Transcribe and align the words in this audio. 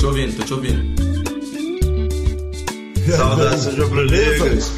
te 0.00 0.06
ouvindo, 0.06 0.36
tô 0.38 0.44
te 0.44 0.54
ouvindo. 0.54 1.02
Saudações 3.14 3.76
rubro-negras. 3.76 4.72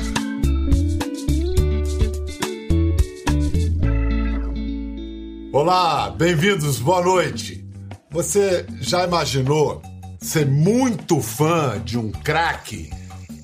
Olá, 5.52 6.10
bem-vindos, 6.10 6.80
boa 6.80 7.02
noite. 7.02 7.64
Você 8.10 8.66
já 8.80 9.04
imaginou 9.06 9.80
ser 10.20 10.44
muito 10.44 11.20
fã 11.20 11.80
de 11.84 11.96
um 11.96 12.10
craque 12.10 12.90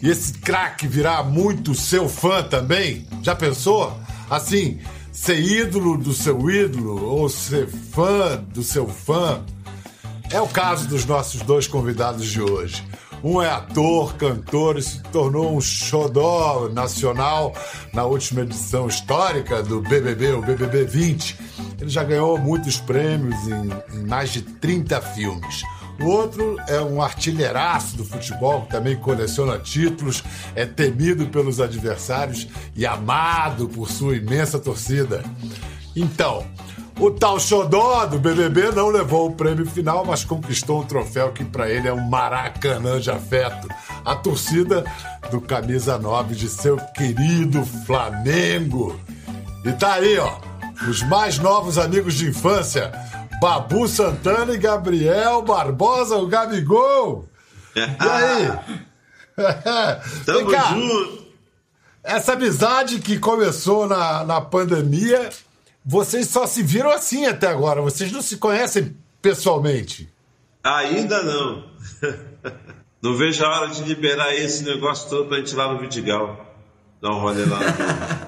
e 0.03 0.09
esse 0.09 0.33
craque 0.33 0.89
virar 0.89 1.23
muito 1.23 1.77
seu 1.77 2.09
fã 2.09 2.43
também? 2.43 3.07
Já 3.23 3.37
pensou? 3.37 3.97
Assim, 4.29 4.81
ser 5.13 5.39
ídolo 5.39 5.97
do 5.97 6.13
seu 6.13 6.51
ídolo 6.51 7.05
ou 7.05 7.29
ser 7.29 7.69
fã 7.69 8.45
do 8.53 8.65
seu 8.65 8.89
fã? 8.89 9.45
É 10.31 10.41
o 10.43 10.47
caso 10.47 10.87
dos 10.87 11.07
nossos 11.07 11.41
dois 11.41 11.67
convidados 11.67 12.27
de 12.27 12.43
hoje. 12.43 12.87
Um 13.25 13.41
é 13.41 13.49
ator, 13.49 14.15
cantor 14.15 14.79
e 14.79 14.83
se 14.83 15.03
tornou 15.05 15.57
um 15.57 15.61
xodó 15.61 16.69
nacional 16.69 17.55
na 17.95 18.05
última 18.05 18.43
edição 18.43 18.87
histórica 18.87 19.63
do 19.63 19.81
BBB, 19.81 20.33
o 20.33 20.43
BBB 20.43 20.85
20. 20.85 21.37
Ele 21.81 21.91
já 21.91 22.05
ganhou 22.05 22.39
muitos 22.39 22.79
prêmios 22.79 23.37
em, 23.49 23.99
em 23.99 24.07
mais 24.07 24.31
de 24.31 24.43
30 24.43 25.01
filmes. 25.01 25.63
O 25.99 26.05
outro 26.05 26.57
é 26.69 26.81
um 26.81 27.03
artilheiraço 27.03 27.97
do 27.97 28.05
futebol, 28.05 28.63
que 28.63 28.71
também 28.71 28.97
coleciona 28.97 29.59
títulos, 29.59 30.23
é 30.55 30.65
temido 30.67 31.27
pelos 31.27 31.59
adversários 31.59 32.47
e 32.77 32.87
amado 32.87 33.69
por 33.69 33.91
sua 33.91 34.17
imensa 34.17 34.59
torcida. 34.61 35.25
Então, 35.97 36.47
o 37.01 37.11
tal 37.11 37.39
Xodó 37.39 38.07
do 38.07 38.19
BBB 38.19 38.73
não 38.73 38.89
levou 38.89 39.29
o 39.29 39.35
prêmio 39.35 39.65
final, 39.65 40.05
mas 40.05 40.25
conquistou 40.25 40.81
um 40.81 40.85
troféu 40.85 41.33
que 41.33 41.45
para 41.45 41.71
ele 41.71 41.87
é 41.87 41.93
um 41.93 42.09
maracanã 42.09 42.99
de 43.01 43.11
afeto. 43.11 43.69
A 44.05 44.17
torcida 44.17 44.85
do 45.31 45.41
camisa 45.41 45.99
9 45.99 46.35
de 46.35 46.49
seu 46.49 46.77
querido 46.77 47.65
Flamengo. 47.87 48.99
E 49.65 49.73
tá 49.73 49.95
aí, 49.95 50.19
ó, 50.19 50.39
os 50.89 51.03
mais 51.03 51.39
novos 51.39 51.79
amigos 51.79 52.15
de 52.15 52.29
infância, 52.29 52.91
Babu 53.41 53.87
Santana 53.87 54.55
e 54.55 54.59
Gabriel 54.59 55.43
Barbosa, 55.43 56.17
o 56.17 56.27
Gabigol. 56.27 57.29
E 57.77 57.81
aí? 57.81 58.59
Tamo 60.27 60.51
junto. 60.51 61.29
Essa 62.03 62.33
amizade 62.33 62.99
que 63.01 63.19
começou 63.19 63.87
na, 63.87 64.25
na 64.25 64.41
pandemia 64.41 65.31
vocês 65.91 66.29
só 66.29 66.47
se 66.47 66.63
viram 66.63 66.91
assim 66.91 67.25
até 67.25 67.47
agora, 67.47 67.81
vocês 67.81 68.13
não 68.13 68.21
se 68.21 68.37
conhecem 68.37 68.95
pessoalmente. 69.23 70.07
Ainda 70.63 71.23
não. 71.23 71.65
Não 73.01 73.17
vejo 73.17 73.45
a 73.45 73.49
hora 73.49 73.69
de 73.69 73.85
liberar 73.85 74.35
esse 74.35 74.65
negócio 74.65 75.09
todo 75.09 75.29
pra 75.29 75.39
gente 75.39 75.53
ir 75.53 75.55
lá 75.55 75.73
no 75.73 75.79
Vidigal. 75.79 76.53
Dar 77.01 77.13
um 77.13 77.21
rolê 77.21 77.45
lá. 77.45 77.61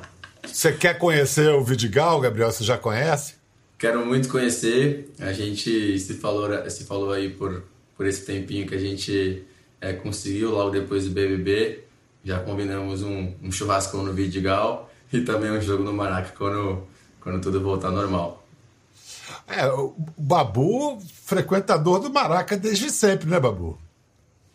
Você 0.46 0.72
quer 0.72 0.96
conhecer 0.96 1.52
o 1.52 1.64
Vidigal, 1.64 2.20
Gabriel? 2.20 2.52
Você 2.52 2.62
já 2.62 2.78
conhece? 2.78 3.34
Quero 3.76 4.06
muito 4.06 4.28
conhecer. 4.28 5.12
A 5.18 5.32
gente 5.32 5.98
se 5.98 6.14
falou, 6.14 6.70
se 6.70 6.84
falou 6.84 7.12
aí 7.12 7.30
por, 7.30 7.64
por 7.96 8.06
esse 8.06 8.24
tempinho 8.24 8.64
que 8.64 8.76
a 8.76 8.78
gente 8.78 9.44
é, 9.80 9.92
conseguiu 9.92 10.52
logo 10.52 10.70
depois 10.70 11.04
do 11.04 11.10
BBB. 11.10 11.82
Já 12.24 12.38
combinamos 12.38 13.02
um, 13.02 13.34
um 13.42 13.50
churrascão 13.50 14.04
no 14.04 14.12
Vidigal 14.12 14.88
e 15.12 15.20
também 15.22 15.50
um 15.50 15.60
jogo 15.60 15.82
no 15.82 15.92
Maraca 15.92 16.32
quando 16.38 16.86
quando 17.20 17.40
tudo 17.40 17.60
voltar 17.60 17.90
normal. 17.90 18.44
É, 19.46 19.66
o 19.66 19.94
Babu, 20.16 21.00
frequentador 21.24 22.00
do 22.00 22.10
Maraca 22.10 22.56
desde 22.56 22.90
sempre, 22.90 23.28
né, 23.28 23.38
Babu? 23.38 23.78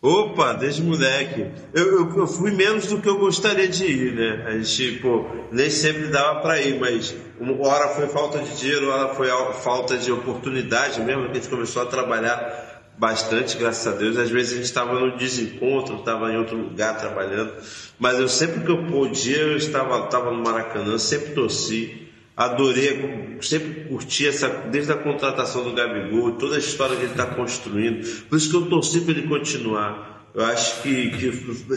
Opa, 0.00 0.52
desde 0.52 0.82
moleque. 0.82 1.50
Eu, 1.74 2.00
eu, 2.00 2.16
eu, 2.16 2.26
fui 2.26 2.50
menos 2.50 2.86
do 2.86 3.00
que 3.00 3.08
eu 3.08 3.18
gostaria 3.18 3.66
de 3.66 3.84
ir, 3.86 4.14
né? 4.14 4.44
A 4.46 4.58
gente, 4.58 5.00
pô, 5.00 5.26
nem 5.50 5.70
sempre 5.70 6.08
dava 6.08 6.40
para 6.40 6.60
ir, 6.60 6.78
mas 6.78 7.14
uma 7.40 7.66
hora 7.66 7.88
foi 7.88 8.06
falta 8.06 8.38
de 8.38 8.56
dinheiro, 8.56 8.86
uma 8.86 8.94
hora 8.94 9.14
foi 9.14 9.28
falta 9.62 9.96
de 9.96 10.12
oportunidade 10.12 11.00
mesmo, 11.00 11.24
que 11.24 11.32
a 11.32 11.34
gente 11.34 11.48
começou 11.48 11.82
a 11.82 11.86
trabalhar 11.86 12.84
bastante, 12.98 13.56
graças 13.56 13.86
a 13.86 13.96
Deus. 13.96 14.16
Às 14.16 14.30
vezes 14.30 14.52
a 14.52 14.56
gente 14.56 14.66
estava 14.66 15.00
no 15.00 15.16
desencontro, 15.16 15.96
estava 15.96 16.30
em 16.30 16.36
outro 16.36 16.56
lugar 16.56 16.96
trabalhando, 16.98 17.52
mas 17.98 18.18
eu 18.18 18.28
sempre 18.28 18.60
que 18.64 18.70
eu 18.70 18.86
podia, 18.86 19.38
eu 19.38 19.56
estava, 19.56 20.04
estava 20.04 20.30
no 20.30 20.42
Maracanã, 20.42 20.98
sempre 20.98 21.32
torci 21.32 22.05
adorei, 22.36 23.38
sempre 23.40 23.88
curti 23.88 24.28
essa, 24.28 24.48
desde 24.48 24.92
a 24.92 24.96
contratação 24.96 25.64
do 25.64 25.72
Gabigol, 25.72 26.32
toda 26.32 26.56
a 26.56 26.58
história 26.58 26.94
que 26.94 27.02
ele 27.02 27.12
está 27.12 27.26
construindo. 27.26 28.06
Por 28.28 28.36
isso 28.36 28.50
que 28.50 28.56
eu 28.56 28.66
torci 28.66 29.00
para 29.00 29.12
ele 29.12 29.26
continuar. 29.26 30.30
Eu 30.34 30.44
acho 30.44 30.82
que, 30.82 31.10
que 31.12 31.32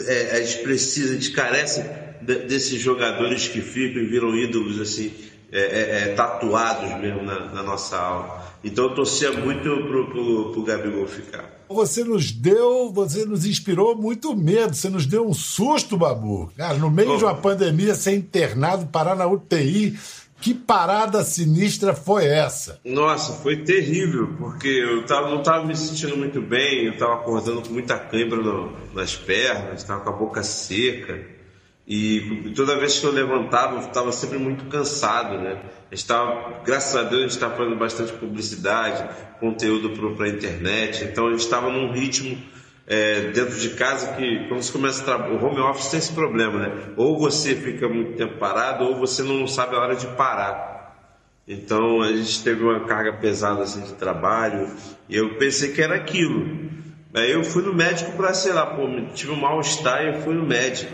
é, 0.06 0.36
a 0.36 0.42
gente 0.42 0.62
precisa, 0.62 1.12
a 1.12 1.14
gente 1.14 1.30
carece 1.32 1.82
de, 2.20 2.40
desses 2.40 2.78
jogadores 2.78 3.48
que 3.48 3.62
ficam 3.62 4.02
e 4.02 4.06
viram 4.06 4.36
ídolos 4.36 4.78
assim, 4.78 5.10
é, 5.50 5.60
é, 5.60 6.00
é 6.02 6.14
tatuados 6.14 6.90
mesmo 7.00 7.22
na, 7.22 7.46
na, 7.46 7.62
nossa 7.62 7.96
alma. 7.96 8.42
Então 8.62 8.84
eu 8.84 8.94
torcia 8.94 9.32
muito 9.32 9.62
pro, 9.62 10.10
pro, 10.10 10.52
pro 10.52 10.62
Gabigol 10.62 11.06
ficar. 11.06 11.58
Você 11.70 12.04
nos 12.04 12.30
deu, 12.32 12.92
você 12.92 13.24
nos 13.24 13.46
inspirou 13.46 13.96
muito 13.96 14.36
medo, 14.36 14.74
você 14.74 14.90
nos 14.90 15.06
deu 15.06 15.26
um 15.26 15.32
susto, 15.32 15.96
Babu. 15.96 16.52
Cara, 16.54 16.76
no 16.76 16.90
meio 16.90 17.12
oh. 17.12 17.16
de 17.16 17.24
uma 17.24 17.34
pandemia, 17.34 17.94
ser 17.94 18.12
internado, 18.12 18.88
parar 18.88 19.16
na 19.16 19.26
UTI, 19.26 19.96
que 20.40 20.54
parada 20.54 21.22
sinistra 21.22 21.94
foi 21.94 22.26
essa? 22.26 22.80
Nossa, 22.84 23.34
foi 23.34 23.58
terrível, 23.58 24.34
porque 24.38 24.68
eu 24.68 25.04
tava, 25.04 25.28
não 25.28 25.40
estava 25.40 25.66
me 25.66 25.76
sentindo 25.76 26.16
muito 26.16 26.40
bem, 26.40 26.86
eu 26.86 26.92
estava 26.94 27.14
acordando 27.14 27.62
com 27.62 27.72
muita 27.72 27.98
cãibra 27.98 28.38
no, 28.38 28.72
nas 28.94 29.14
pernas, 29.14 29.82
estava 29.82 30.00
com 30.00 30.10
a 30.10 30.12
boca 30.12 30.42
seca. 30.42 31.38
E 31.86 32.52
toda 32.54 32.78
vez 32.78 32.98
que 32.98 33.04
eu 33.04 33.10
levantava, 33.10 33.74
eu 33.74 33.80
estava 33.80 34.12
sempre 34.12 34.38
muito 34.38 34.64
cansado, 34.66 35.38
né? 35.38 35.60
Estava, 35.90 36.60
graças 36.64 36.94
a 36.94 37.02
Deus, 37.02 37.18
a 37.18 37.22
gente 37.22 37.30
estava 37.32 37.56
fazendo 37.56 37.76
bastante 37.76 38.12
publicidade, 38.12 39.08
conteúdo 39.40 39.90
para 40.16 40.26
a 40.26 40.28
internet, 40.28 41.04
então 41.04 41.26
a 41.26 41.30
gente 41.30 41.40
estava 41.40 41.68
num 41.68 41.92
ritmo 41.92 42.38
é, 42.90 43.30
dentro 43.30 43.56
de 43.56 43.70
casa 43.70 44.14
que 44.14 44.48
quando 44.48 44.60
você 44.60 44.72
começa 44.72 45.02
a 45.02 45.04
trabalhar, 45.04 45.34
o 45.34 45.46
home 45.46 45.60
office 45.60 45.90
tem 45.90 45.98
esse 45.98 46.12
problema, 46.12 46.58
né? 46.58 46.92
Ou 46.96 47.16
você 47.16 47.54
fica 47.54 47.88
muito 47.88 48.16
tempo 48.16 48.36
parado 48.36 48.84
ou 48.84 48.96
você 48.96 49.22
não 49.22 49.46
sabe 49.46 49.76
a 49.76 49.78
hora 49.78 49.94
de 49.94 50.08
parar. 50.08 50.98
Então 51.46 52.02
a 52.02 52.12
gente 52.12 52.42
teve 52.42 52.64
uma 52.64 52.80
carga 52.86 53.12
pesada 53.12 53.62
assim 53.62 53.82
de 53.82 53.92
trabalho 53.92 54.68
e 55.08 55.16
eu 55.16 55.36
pensei 55.36 55.70
que 55.70 55.80
era 55.80 55.94
aquilo. 55.94 56.68
Aí 57.14 57.30
eu 57.30 57.44
fui 57.44 57.62
no 57.62 57.72
médico 57.72 58.10
para, 58.16 58.34
sei 58.34 58.52
lá, 58.52 58.66
pô, 58.66 58.82
tive 59.14 59.30
um 59.30 59.36
mal-estar 59.36 60.02
e 60.02 60.08
eu 60.08 60.22
fui 60.22 60.34
no 60.34 60.44
médico. 60.44 60.92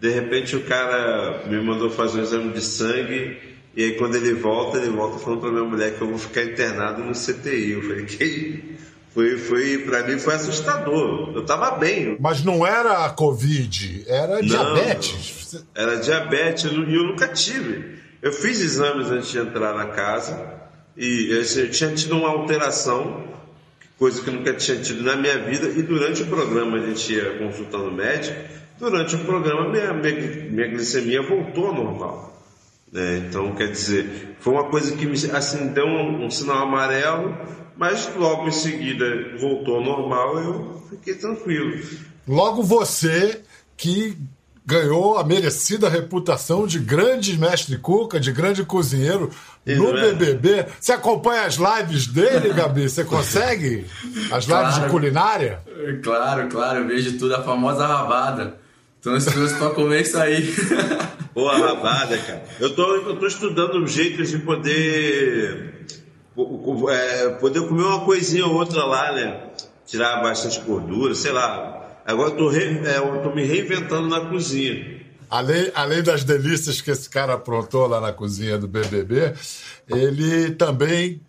De 0.00 0.10
repente 0.10 0.56
o 0.56 0.64
cara 0.64 1.44
me 1.46 1.60
mandou 1.62 1.90
fazer 1.90 2.18
um 2.18 2.22
exame 2.24 2.52
de 2.52 2.60
sangue 2.60 3.38
e 3.76 3.84
aí 3.84 3.92
quando 3.92 4.16
ele 4.16 4.34
volta, 4.34 4.78
ele 4.78 4.90
volta 4.90 5.20
falando 5.20 5.42
para 5.42 5.52
minha 5.52 5.64
mulher 5.64 5.94
que 5.96 6.02
eu 6.02 6.08
vou 6.08 6.18
ficar 6.18 6.42
internado 6.42 7.04
no 7.04 7.12
CTI. 7.12 7.70
Eu 7.70 7.82
falei, 7.82 8.04
que 8.04 8.76
foi, 9.16 9.38
foi 9.38 9.78
para 9.78 10.06
mim 10.06 10.18
foi 10.18 10.34
assustador. 10.34 11.32
Eu 11.34 11.42
tava 11.46 11.78
bem. 11.78 12.18
Mas 12.20 12.44
não 12.44 12.66
era 12.66 13.06
a 13.06 13.08
Covid, 13.08 14.04
era 14.06 14.42
não, 14.42 14.74
diabetes. 14.74 15.64
Era 15.74 15.96
diabetes 15.96 16.64
e 16.64 16.68
eu, 16.68 17.02
nunca 17.02 17.26
tive. 17.28 17.96
Eu 18.20 18.30
fiz 18.30 18.60
exames 18.60 19.10
antes 19.10 19.30
de 19.30 19.38
entrar 19.38 19.74
na 19.74 19.86
casa 19.86 20.52
e 20.94 21.30
eu 21.30 21.70
tinha 21.70 21.94
tido 21.94 22.14
uma 22.14 22.28
alteração, 22.28 23.24
coisa 23.98 24.20
que 24.20 24.28
eu 24.28 24.34
nunca 24.34 24.52
tinha 24.52 24.78
tido 24.82 25.02
na 25.02 25.16
minha 25.16 25.38
vida. 25.38 25.66
E 25.66 25.82
durante 25.82 26.22
o 26.22 26.26
programa 26.26 26.76
a 26.76 26.86
gente 26.86 27.14
ia 27.14 27.38
consultando 27.38 27.88
o 27.88 27.94
médico. 27.94 28.38
Durante 28.78 29.16
o 29.16 29.20
programa 29.20 29.70
minha, 29.70 29.94
minha, 29.94 30.50
minha 30.50 30.68
glicemia 30.68 31.22
voltou 31.22 31.68
ao 31.68 31.74
normal. 31.74 32.44
Né? 32.92 33.24
Então, 33.26 33.54
quer 33.54 33.70
dizer, 33.70 34.36
foi 34.40 34.52
uma 34.52 34.64
coisa 34.64 34.94
que 34.94 35.06
me 35.06 35.14
assim, 35.32 35.68
deu 35.68 35.86
um, 35.86 36.26
um 36.26 36.30
sinal 36.30 36.58
amarelo 36.58 37.34
mas 37.76 38.10
logo 38.16 38.48
em 38.48 38.52
seguida 38.52 39.36
voltou 39.38 39.76
ao 39.76 39.84
normal, 39.84 40.38
eu 40.38 40.82
fiquei 40.90 41.14
tranquilo. 41.14 41.80
Logo 42.26 42.62
você 42.62 43.42
que 43.76 44.16
ganhou 44.66 45.16
a 45.16 45.22
merecida 45.22 45.88
reputação 45.88 46.66
de 46.66 46.80
grande 46.80 47.38
mestre 47.38 47.78
cuca, 47.78 48.18
de 48.18 48.32
grande 48.32 48.64
cozinheiro 48.64 49.30
no 49.64 49.92
BBB. 49.92 50.52
É? 50.54 50.68
Você 50.80 50.92
acompanha 50.92 51.42
as 51.42 51.54
lives 51.54 52.08
dele, 52.08 52.52
Gabi? 52.52 52.88
Você 52.88 53.04
consegue? 53.04 53.86
As 54.32 54.44
lives 54.44 54.46
claro, 54.46 54.82
de 54.82 54.90
culinária? 54.90 55.60
Claro, 56.02 56.48
claro, 56.48 56.78
eu 56.80 56.88
vejo 56.88 57.16
tudo, 57.16 57.36
a 57.36 57.44
famosa 57.44 57.86
rabada. 57.86 58.56
Tô 59.00 59.10
ansioso 59.10 59.56
pra 59.56 59.70
comer 59.70 60.02
isso 60.02 60.18
aí. 60.18 60.52
Boa 61.32 61.56
rabada, 61.56 62.18
cara. 62.18 62.42
Eu 62.58 62.74
tô, 62.74 62.96
eu 62.96 63.16
tô 63.16 63.26
estudando 63.26 63.86
jeitos 63.86 64.30
de 64.30 64.38
poder 64.38 65.75
é, 66.90 67.28
poder 67.40 67.66
comer 67.66 67.82
uma 67.82 68.04
coisinha 68.04 68.46
ou 68.46 68.54
outra 68.54 68.84
lá, 68.84 69.12
né? 69.12 69.50
Tirar 69.86 70.22
bastante 70.22 70.60
gordura, 70.60 71.14
sei 71.14 71.32
lá. 71.32 72.00
Agora 72.04 72.30
eu 72.30 72.36
tô, 72.36 72.48
re, 72.48 72.80
é, 72.86 72.98
eu 72.98 73.22
tô 73.22 73.34
me 73.34 73.44
reinventando 73.44 74.08
na 74.08 74.20
cozinha. 74.20 75.00
Além, 75.28 75.70
além 75.74 76.02
das 76.02 76.22
delícias 76.22 76.80
que 76.80 76.90
esse 76.90 77.10
cara 77.10 77.34
aprontou 77.34 77.86
lá 77.86 78.00
na 78.00 78.12
cozinha 78.12 78.56
do 78.58 78.68
BBB, 78.68 79.34
ele 79.88 80.52
também 80.52 81.20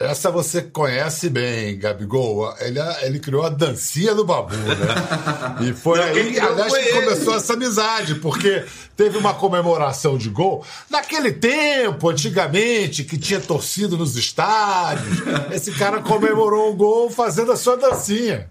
Essa 0.00 0.30
você 0.30 0.62
conhece 0.62 1.28
bem, 1.28 1.78
Gabigol. 1.78 2.54
Ele, 2.58 2.78
ele 3.02 3.18
criou 3.20 3.44
a 3.44 3.50
dancinha 3.50 4.14
do 4.14 4.24
Babu, 4.24 4.56
né? 4.56 5.66
E 5.68 5.74
foi 5.74 5.98
Não, 5.98 6.04
aí, 6.06 6.40
aliás, 6.40 6.72
que 6.74 6.92
começou 6.94 7.34
essa 7.36 7.52
amizade, 7.52 8.14
porque 8.14 8.64
teve 8.96 9.18
uma 9.18 9.34
comemoração 9.34 10.16
de 10.16 10.30
gol. 10.30 10.64
Naquele 10.88 11.32
tempo, 11.32 12.08
antigamente, 12.08 13.04
que 13.04 13.18
tinha 13.18 13.40
torcido 13.40 13.98
nos 13.98 14.16
estádios, 14.16 15.18
esse 15.52 15.72
cara 15.72 16.00
comemorou 16.00 16.70
o 16.72 16.74
gol 16.74 17.10
fazendo 17.10 17.52
a 17.52 17.56
sua 17.56 17.76
dancinha. 17.76 18.48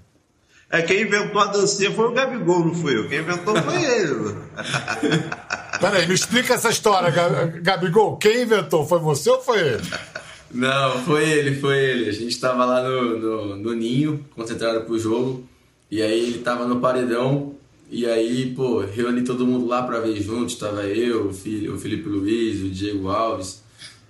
É, 0.71 0.83
quem 0.83 1.01
inventou 1.01 1.41
a 1.41 1.45
dancinha 1.47 1.91
foi 1.91 2.05
o 2.09 2.11
Gabigol, 2.13 2.63
não 2.63 2.75
fui 2.75 2.95
eu. 2.95 3.09
Quem 3.09 3.21
inventou 3.21 3.55
foi 3.59 3.83
ele. 3.83 4.35
Peraí, 5.81 6.07
me 6.07 6.13
explica 6.13 6.53
essa 6.53 6.69
história, 6.69 7.09
Ga- 7.09 7.45
Gabigol. 7.59 8.17
Quem 8.17 8.43
inventou? 8.43 8.85
Foi 8.85 8.99
você 8.99 9.31
ou 9.31 9.41
foi 9.41 9.57
ele? 9.59 9.91
Não, 10.51 10.99
foi 11.03 11.29
ele, 11.29 11.55
foi 11.59 11.77
ele. 11.77 12.09
A 12.09 12.11
gente 12.13 12.39
tava 12.39 12.65
lá 12.65 12.81
no, 12.87 13.19
no, 13.19 13.55
no 13.57 13.73
ninho, 13.75 14.25
concentrado 14.35 14.81
pro 14.85 14.97
jogo, 14.97 15.47
e 15.91 16.01
aí 16.01 16.19
ele 16.27 16.39
tava 16.39 16.65
no 16.67 16.79
paredão, 16.79 17.55
e 17.91 18.05
aí, 18.05 18.53
pô, 18.55 18.79
reuni 18.79 19.23
todo 19.23 19.45
mundo 19.45 19.65
lá 19.67 19.83
pra 19.83 19.99
ver 19.99 20.19
junto. 20.21 20.55
Tava 20.57 20.83
eu, 20.85 21.27
o, 21.29 21.33
Fili- 21.33 21.69
o 21.69 21.77
Felipe 21.77 22.07
Luiz, 22.09 22.61
o 22.61 22.69
Diego 22.69 23.09
Alves, 23.09 23.63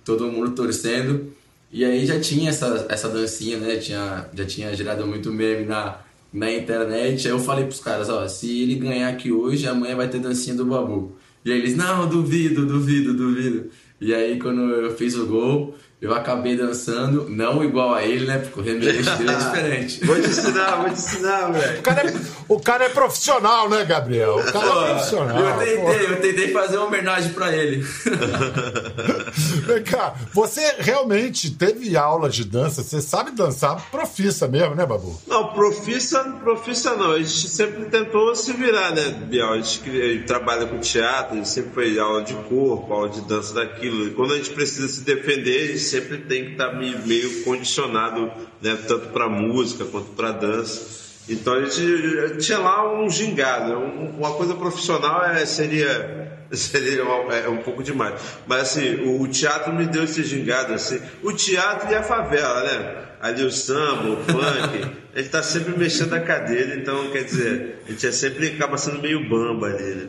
todo 0.04 0.26
mundo 0.30 0.50
torcendo. 0.52 1.32
E 1.72 1.84
aí 1.84 2.04
já 2.04 2.18
tinha 2.20 2.50
essa, 2.50 2.86
essa 2.88 3.08
dancinha, 3.08 3.58
né? 3.58 3.76
Tinha, 3.76 4.28
já 4.34 4.44
tinha 4.44 4.74
gerado 4.74 5.06
muito 5.06 5.32
meme 5.32 5.64
na, 5.64 5.98
na 6.32 6.52
internet. 6.52 7.26
Aí 7.26 7.32
eu 7.32 7.38
falei 7.38 7.64
pros 7.64 7.80
caras, 7.80 8.08
ó, 8.10 8.26
se 8.28 8.62
ele 8.62 8.74
ganhar 8.74 9.08
aqui 9.08 9.30
hoje, 9.32 9.66
amanhã 9.66 9.96
vai 9.96 10.08
ter 10.08 10.18
dancinha 10.20 10.56
do 10.56 10.64
Babu. 10.66 11.16
E 11.44 11.50
aí 11.52 11.58
eles, 11.58 11.76
não, 11.76 12.06
duvido, 12.08 12.66
duvido, 12.66 13.14
duvido. 13.14 13.70
E 14.00 14.12
aí 14.12 14.38
quando 14.38 14.60
eu 14.62 14.94
fiz 14.94 15.14
o 15.16 15.26
gol, 15.26 15.74
eu 16.00 16.14
acabei 16.14 16.56
dançando, 16.56 17.26
não 17.28 17.62
igual 17.62 17.92
a 17.94 18.02
ele, 18.04 18.26
né? 18.26 18.38
Porque 18.38 18.60
o 18.60 18.62
remédio 18.62 19.04
dele 19.04 19.30
é 19.30 19.34
diferente. 19.36 20.00
Vou 20.06 20.16
te 20.20 20.28
ensinar, 20.28 20.76
vou 20.76 20.86
te 20.86 20.92
ensinar, 20.92 21.48
O 21.48 21.52
moleque. 21.52 21.82
cara 21.82 22.08
é, 22.08 22.14
o 22.48 22.60
cara 22.60 22.84
é 22.84 22.88
profissional, 22.88 23.68
né, 23.68 23.84
Gabriel? 23.84 24.36
O 24.38 24.52
cara 24.52 24.66
é 24.66 24.90
profissional. 24.94 25.38
eu 25.38 25.52
pô. 25.52 25.58
tentei, 25.90 26.06
eu 26.06 26.20
tentei 26.20 26.52
fazer 26.52 26.76
uma 26.78 26.86
homenagem 26.86 27.32
pra 27.32 27.54
ele. 27.54 27.84
Vem 29.66 29.82
cá, 29.84 30.14
você 30.32 30.76
realmente 30.78 31.50
teve 31.50 31.96
aula 31.96 32.28
de 32.28 32.44
dança? 32.44 32.82
Você 32.82 33.00
sabe 33.00 33.30
dançar 33.32 33.90
profissa 33.90 34.48
mesmo, 34.48 34.74
né, 34.74 34.84
Babu? 34.86 35.20
Não, 35.26 35.48
profissa, 35.52 36.22
profissa 36.42 36.94
não. 36.96 37.12
A 37.12 37.18
gente 37.18 37.48
sempre 37.48 37.84
tentou 37.86 38.34
se 38.34 38.52
virar, 38.52 38.92
né, 38.94 39.10
Biel? 39.28 39.52
A 39.52 39.56
gente 39.56 39.80
que- 39.80 40.24
trabalha 40.26 40.66
com 40.66 40.78
teatro, 40.78 41.34
a 41.34 41.36
gente 41.36 41.48
sempre 41.48 41.72
foi 41.72 41.98
aula 41.98 42.22
de 42.22 42.34
corpo, 42.34 42.92
aula 42.92 43.08
de 43.08 43.20
dança 43.22 43.54
daquilo. 43.54 44.06
E 44.08 44.10
quando 44.10 44.34
a 44.34 44.36
gente 44.36 44.50
precisa 44.50 44.88
se 44.88 45.00
defender, 45.02 45.64
a 45.64 45.66
gente 45.68 45.78
sempre 45.90 46.18
tem 46.18 46.44
que 46.46 46.50
estar 46.52 46.72
me- 46.74 46.96
meio 47.06 47.42
condicionado, 47.44 48.30
né, 48.62 48.78
tanto 48.88 49.08
para 49.08 49.28
música 49.28 49.84
quanto 49.84 50.10
para 50.12 50.32
dança. 50.32 51.00
Então 51.28 51.54
a 51.54 51.64
gente 51.64 52.38
tinha 52.38 52.58
lá 52.58 52.92
um 53.00 53.08
gingado. 53.10 53.72
Um- 53.78 54.10
Uma 54.18 54.32
coisa 54.32 54.54
profissional 54.54 55.24
é, 55.24 55.44
seria, 55.46 56.32
seria 56.52 57.04
uma- 57.04 57.34
é 57.34 57.48
um 57.48 57.58
pouco 57.58 57.82
demais. 57.82 58.20
Mas 58.46 58.62
assim, 58.62 58.96
o, 59.04 59.20
o 59.22 59.28
teatro 59.28 59.72
me 59.72 59.86
deu 59.86 60.04
esse 60.04 60.24
gingado. 60.24 60.72
Assim. 60.74 61.00
O 61.22 61.32
teatro 61.32 61.90
e 61.90 61.94
a 61.94 62.02
favela, 62.02 62.62
né? 62.64 63.04
Ali 63.20 63.44
o 63.44 63.50
samba, 63.52 64.08
o 64.08 64.16
funk, 64.24 64.90
ele 65.14 65.28
tá 65.28 65.42
sempre 65.42 65.76
mexendo 65.78 66.14
a 66.14 66.20
cadeira, 66.20 66.74
então 66.74 67.10
quer 67.10 67.24
dizer, 67.24 67.82
a 67.86 67.90
gente 67.90 68.06
é 68.06 68.12
sempre 68.12 68.46
acaba 68.48 68.78
sendo 68.78 68.98
meio 69.02 69.28
bamba 69.28 69.66
ali, 69.66 69.94
né? 69.94 70.08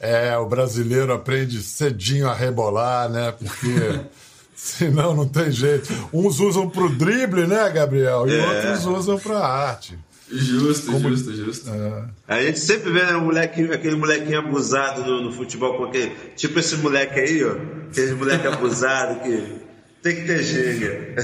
É, 0.00 0.36
o 0.38 0.46
brasileiro 0.46 1.12
aprende 1.12 1.62
cedinho 1.62 2.26
a 2.28 2.34
rebolar, 2.34 3.08
né? 3.10 3.32
Porque 3.38 4.00
senão 4.64 5.14
não 5.14 5.28
tem 5.28 5.50
jeito. 5.50 5.92
Uns 6.12 6.40
usam 6.40 6.68
pro 6.70 6.88
drible, 6.88 7.46
né, 7.46 7.68
Gabriel? 7.70 8.26
E 8.26 8.34
É. 8.34 8.46
outros 8.46 8.86
usam 8.86 9.18
pra 9.18 9.38
arte. 9.38 9.98
Justo, 10.30 10.98
justo, 10.98 11.34
justo. 11.36 11.70
É. 11.70 12.04
A 12.26 12.42
gente 12.42 12.58
sempre 12.58 12.90
vê 12.90 13.04
né, 13.04 13.14
um 13.14 13.26
moleque, 13.26 13.62
aquele 13.70 13.94
molequinho 13.94 14.38
abusado 14.38 15.04
no, 15.04 15.22
no 15.24 15.32
futebol, 15.32 15.76
com 15.76 15.84
aquele, 15.84 16.12
tipo 16.34 16.58
esse 16.58 16.76
moleque 16.78 17.20
aí, 17.20 17.44
ó, 17.44 17.52
aquele 17.90 18.14
moleque 18.14 18.46
abusado 18.46 19.20
que 19.20 19.62
tem 20.02 20.16
que 20.16 20.22
ter 20.22 20.42
ginga. 20.42 21.14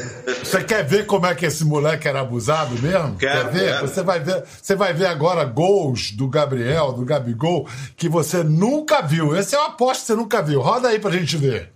Você 0.44 0.62
quer 0.62 0.84
ver 0.84 1.06
como 1.06 1.24
é 1.26 1.34
que 1.34 1.46
esse 1.46 1.64
moleque 1.64 2.06
era 2.06 2.20
abusado 2.20 2.78
mesmo? 2.80 3.16
Quero, 3.16 3.44
quer 3.46 3.50
ver? 3.50 3.72
quero. 3.72 3.88
Você 3.88 4.02
vai 4.02 4.20
ver? 4.20 4.44
Você 4.62 4.76
vai 4.76 4.92
ver 4.92 5.06
agora 5.06 5.44
gols 5.44 6.12
do 6.12 6.28
Gabriel, 6.28 6.92
do 6.92 7.04
Gabigol, 7.04 7.66
que 7.96 8.08
você 8.08 8.44
nunca 8.44 9.00
viu. 9.00 9.34
Esse 9.34 9.54
é 9.54 9.58
uma 9.58 9.68
aposta 9.68 10.02
que 10.02 10.06
você 10.08 10.14
nunca 10.14 10.42
viu. 10.42 10.60
Roda 10.60 10.88
aí 10.88 10.98
pra 10.98 11.10
gente 11.10 11.36
ver. 11.38 11.72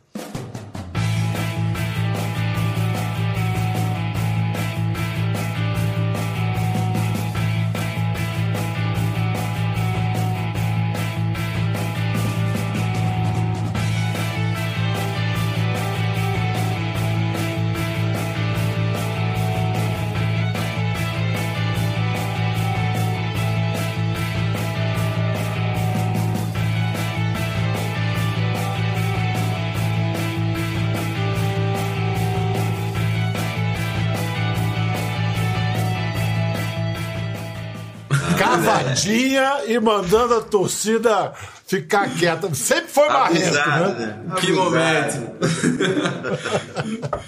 Cavadinha 38.94 39.64
e 39.66 39.78
mandando 39.80 40.34
a 40.34 40.40
torcida 40.40 41.32
ficar 41.66 42.08
quieta. 42.14 42.52
Sempre 42.54 42.88
foi 42.88 43.08
marrento, 43.08 43.46
Abusado, 43.58 43.98
né? 43.98 44.22
né? 44.24 44.34
Que 44.40 44.52
momento! 44.52 45.34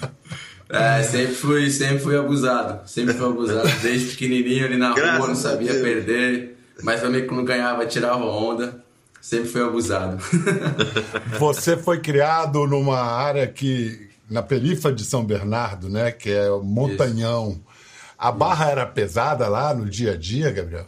É, 0.69 1.01
sempre 1.01 1.33
fui, 1.33 1.71
sempre 1.71 1.99
fui 1.99 2.17
abusado. 2.17 2.81
Sempre 2.85 3.13
fui 3.13 3.25
abusado. 3.25 3.69
Desde 3.81 4.07
pequenininho 4.07 4.65
ali 4.65 4.75
na 4.77 4.93
Graças 4.93 5.17
rua, 5.17 5.27
não 5.29 5.35
sabia 5.35 5.71
Deus. 5.71 5.81
perder. 5.81 6.57
Mas 6.83 6.99
também 6.99 7.25
quando 7.25 7.45
ganhava, 7.45 7.85
tirava 7.85 8.25
onda. 8.25 8.83
Sempre 9.21 9.47
fui 9.47 9.61
abusado. 9.61 10.17
Você 11.39 11.77
foi 11.77 12.01
criado 12.01 12.67
numa 12.67 12.99
área 12.99 13.47
que 13.47 14.09
na 14.29 14.43
perifa 14.43 14.91
de 14.91 15.05
São 15.05 15.23
Bernardo, 15.23 15.89
né, 15.89 16.11
que 16.11 16.31
é 16.31 16.49
o 16.49 16.61
Montanhão. 16.61 17.59
A 18.17 18.29
barra 18.29 18.69
era 18.69 18.85
pesada 18.85 19.47
lá 19.47 19.73
no 19.73 19.85
dia 19.89 20.13
a 20.13 20.17
dia, 20.17 20.51
Gabriel? 20.51 20.87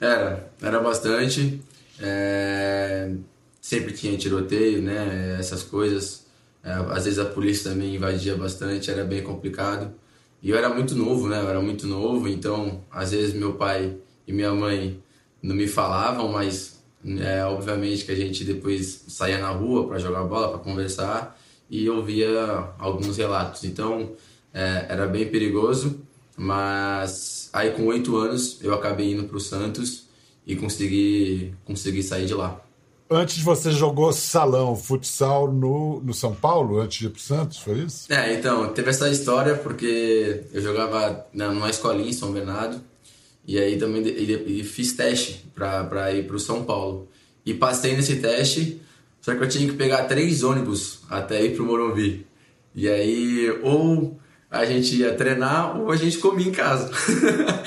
Era, 0.00 0.50
era 0.60 0.80
bastante. 0.80 1.60
É, 2.00 3.12
sempre 3.60 3.92
tinha 3.92 4.16
tiroteio, 4.16 4.82
né? 4.82 5.36
Essas 5.38 5.62
coisas. 5.62 6.26
É, 6.62 6.72
às 6.72 7.04
vezes 7.04 7.18
a 7.18 7.24
polícia 7.24 7.70
também 7.70 7.94
invadia 7.94 8.36
bastante, 8.36 8.90
era 8.90 9.04
bem 9.04 9.22
complicado. 9.22 9.92
E 10.42 10.50
eu 10.50 10.56
era 10.56 10.68
muito 10.68 10.94
novo, 10.94 11.28
né? 11.28 11.40
Eu 11.40 11.48
era 11.48 11.60
muito 11.60 11.86
novo, 11.86 12.28
então 12.28 12.82
às 12.90 13.12
vezes 13.12 13.34
meu 13.34 13.54
pai 13.54 13.96
e 14.26 14.32
minha 14.32 14.52
mãe 14.52 15.02
não 15.42 15.54
me 15.54 15.66
falavam, 15.66 16.30
mas 16.30 16.82
é, 17.20 17.44
obviamente 17.44 18.04
que 18.04 18.12
a 18.12 18.16
gente 18.16 18.44
depois 18.44 19.04
saía 19.08 19.38
na 19.38 19.50
rua 19.50 19.86
para 19.86 19.98
jogar 19.98 20.24
bola, 20.24 20.48
para 20.48 20.58
conversar 20.58 21.38
e 21.70 21.88
ouvia 21.88 22.72
alguns 22.78 23.16
relatos. 23.16 23.64
Então 23.64 24.12
é, 24.52 24.86
era 24.88 25.06
bem 25.06 25.26
perigoso, 25.30 26.00
mas 26.36 27.48
aí 27.52 27.70
com 27.70 27.86
oito 27.86 28.16
anos 28.16 28.58
eu 28.62 28.74
acabei 28.74 29.12
indo 29.12 29.24
para 29.24 29.36
o 29.36 29.40
Santos 29.40 30.04
e 30.46 30.54
consegui, 30.56 31.54
consegui 31.64 32.02
sair 32.02 32.26
de 32.26 32.34
lá. 32.34 32.60
Antes 33.10 33.42
você 33.42 33.70
jogou 33.70 34.12
salão, 34.12 34.74
futsal 34.74 35.52
no, 35.52 36.00
no 36.00 36.14
São 36.14 36.34
Paulo, 36.34 36.80
antes 36.80 36.98
de 36.98 37.06
ir 37.06 37.10
pro 37.10 37.20
Santos, 37.20 37.58
foi 37.58 37.80
isso? 37.80 38.10
É, 38.12 38.32
então, 38.34 38.68
teve 38.72 38.90
essa 38.90 39.08
história 39.10 39.54
porque 39.56 40.42
eu 40.52 40.60
jogava 40.62 41.26
na- 41.32 41.50
numa 41.52 41.68
escolinha 41.70 42.08
em 42.08 42.12
São 42.14 42.32
Bernardo 42.32 42.80
e 43.46 43.58
aí 43.58 43.76
também 43.78 44.02
e, 44.06 44.60
e 44.60 44.64
fiz 44.64 44.94
teste 44.94 45.44
para 45.54 46.12
ir 46.12 46.26
para 46.26 46.36
o 46.36 46.40
São 46.40 46.64
Paulo. 46.64 47.06
E 47.44 47.52
passei 47.52 47.94
nesse 47.94 48.16
teste, 48.16 48.80
só 49.20 49.34
que 49.34 49.44
eu 49.44 49.48
tinha 49.48 49.68
que 49.68 49.76
pegar 49.76 50.04
três 50.04 50.42
ônibus 50.42 51.00
até 51.10 51.44
ir 51.44 51.54
para 51.54 51.62
o 51.62 51.66
Morumbi. 51.66 52.26
E 52.74 52.88
aí, 52.88 53.50
ou 53.62 54.18
a 54.54 54.64
gente 54.64 54.96
ia 54.96 55.12
treinar 55.14 55.80
ou 55.80 55.90
a 55.90 55.96
gente 55.96 56.18
comia 56.18 56.46
em 56.46 56.52
casa. 56.52 56.90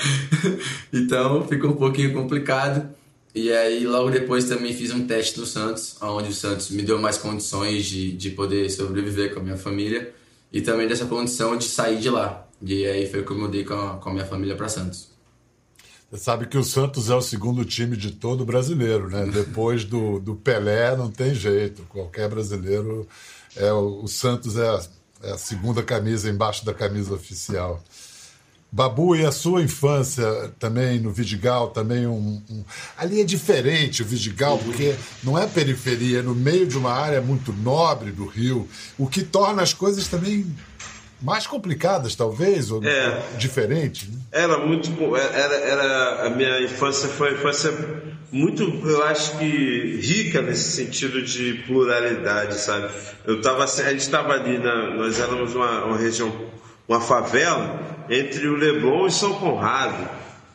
então 0.92 1.46
ficou 1.46 1.70
um 1.70 1.76
pouquinho 1.76 2.14
complicado. 2.14 2.88
E 3.34 3.52
aí, 3.52 3.86
logo 3.86 4.10
depois 4.10 4.46
também 4.46 4.72
fiz 4.72 4.90
um 4.90 5.06
teste 5.06 5.38
no 5.38 5.44
Santos, 5.44 5.96
onde 6.00 6.30
o 6.30 6.32
Santos 6.32 6.70
me 6.70 6.82
deu 6.82 6.98
mais 6.98 7.18
condições 7.18 7.84
de, 7.84 8.12
de 8.12 8.30
poder 8.30 8.70
sobreviver 8.70 9.34
com 9.34 9.40
a 9.40 9.42
minha 9.42 9.56
família 9.56 10.12
e 10.50 10.62
também 10.62 10.88
dessa 10.88 11.04
condição 11.04 11.56
de 11.56 11.64
sair 11.64 11.98
de 11.98 12.08
lá. 12.08 12.48
E 12.62 12.86
aí 12.86 13.06
foi 13.06 13.22
que 13.22 13.30
eu 13.30 13.38
mudei 13.38 13.64
com 13.64 13.74
a, 13.74 13.96
com 13.98 14.08
a 14.08 14.12
minha 14.12 14.24
família 14.24 14.56
para 14.56 14.68
Santos. 14.68 15.08
Você 16.10 16.24
sabe 16.24 16.46
que 16.46 16.56
o 16.56 16.64
Santos 16.64 17.10
é 17.10 17.14
o 17.14 17.20
segundo 17.20 17.66
time 17.66 17.94
de 17.94 18.12
todo 18.12 18.46
brasileiro, 18.46 19.10
né? 19.10 19.26
Depois 19.30 19.84
do, 19.84 20.18
do 20.18 20.34
Pelé 20.34 20.96
não 20.96 21.10
tem 21.10 21.34
jeito. 21.34 21.82
Qualquer 21.82 22.30
brasileiro. 22.30 23.06
É, 23.54 23.70
o, 23.72 24.04
o 24.04 24.08
Santos 24.08 24.56
é 24.56 24.80
É 25.22 25.32
a 25.32 25.38
segunda 25.38 25.82
camisa 25.82 26.30
embaixo 26.30 26.64
da 26.64 26.72
camisa 26.72 27.14
oficial. 27.14 27.82
Babu, 28.70 29.16
e 29.16 29.24
a 29.24 29.32
sua 29.32 29.62
infância 29.62 30.52
também 30.58 31.00
no 31.00 31.10
Vidigal, 31.10 31.70
também 31.70 32.06
um, 32.06 32.42
um... 32.50 32.64
Ali 32.98 33.20
é 33.22 33.24
diferente 33.24 34.02
o 34.02 34.04
Vidigal, 34.04 34.58
porque 34.58 34.94
não 35.24 35.38
é 35.38 35.46
periferia, 35.46 36.18
é 36.18 36.22
no 36.22 36.34
meio 36.34 36.66
de 36.66 36.76
uma 36.76 36.92
área 36.92 37.20
muito 37.22 37.50
nobre 37.50 38.12
do 38.12 38.26
Rio, 38.26 38.68
o 38.98 39.06
que 39.06 39.22
torna 39.22 39.62
as 39.62 39.72
coisas 39.72 40.06
também 40.06 40.54
mais 41.20 41.46
complicadas, 41.46 42.14
talvez, 42.14 42.70
ou 42.70 42.84
é, 42.84 43.22
diferentes. 43.38 44.08
Né? 44.08 44.18
Era 44.30 44.58
muito. 44.58 45.16
Era, 45.16 45.54
era, 45.54 46.26
a 46.26 46.30
minha 46.30 46.60
infância 46.62 47.08
foi 47.08 47.30
uma 47.30 47.38
infância 47.38 47.72
muito, 48.30 48.62
eu 48.62 49.02
acho 49.04 49.38
que 49.38 50.00
rica 50.02 50.42
nesse 50.42 50.72
sentido 50.72 51.22
de 51.22 51.54
pluralidade, 51.66 52.58
sabe? 52.58 52.92
Eu 53.26 53.40
tava, 53.40 53.64
a 53.64 53.66
gente 53.66 54.00
estava 54.00 54.34
ali, 54.34 54.58
na, 54.58 54.90
nós 54.94 55.18
éramos 55.18 55.54
uma, 55.54 55.84
uma 55.86 55.96
região, 55.96 56.32
uma 56.86 57.00
favela 57.00 58.06
entre 58.10 58.46
o 58.46 58.54
Leblon 58.54 59.06
e 59.06 59.12
São 59.12 59.34
Conrado. 59.34 60.08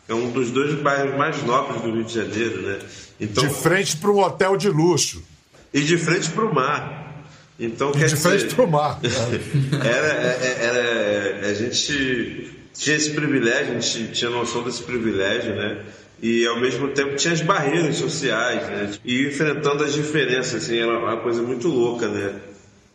É 0.07 0.13
um 0.13 0.29
dos 0.31 0.51
dois 0.51 0.73
bairros 0.75 1.17
mais 1.17 1.41
nobres 1.43 1.81
do 1.81 1.91
Rio 1.91 2.03
de 2.03 2.13
Janeiro, 2.13 2.61
né? 2.61 2.79
Então, 3.19 3.47
de 3.47 3.53
frente 3.53 3.97
para 3.97 4.11
um 4.11 4.19
hotel 4.19 4.57
de 4.57 4.69
luxo. 4.69 5.23
E 5.73 5.81
de 5.81 5.97
frente 5.97 6.29
para 6.29 6.45
o 6.45 6.53
mar. 6.53 7.25
Então, 7.59 7.91
e 7.95 8.05
de 8.05 8.15
frente 8.15 8.53
para 8.53 8.65
o 8.65 8.69
mar. 8.69 8.99
era, 9.83 10.07
era, 10.07 10.77
era, 10.77 11.47
a 11.47 11.53
gente 11.53 12.53
tinha 12.73 12.95
esse 12.95 13.11
privilégio, 13.11 13.77
a 13.77 13.79
gente 13.79 14.11
tinha 14.11 14.29
noção 14.29 14.63
desse 14.63 14.83
privilégio, 14.83 15.55
né? 15.55 15.83
E 16.21 16.47
ao 16.47 16.59
mesmo 16.59 16.87
tempo 16.89 17.15
tinha 17.15 17.33
as 17.33 17.41
barreiras 17.41 17.97
sociais, 17.97 18.67
né? 18.67 18.91
E 19.03 19.27
enfrentando 19.27 19.83
as 19.83 19.93
diferenças, 19.93 20.63
assim, 20.63 20.77
era 20.77 20.97
uma 20.97 21.17
coisa 21.17 21.41
muito 21.41 21.67
louca, 21.67 22.07
né? 22.07 22.33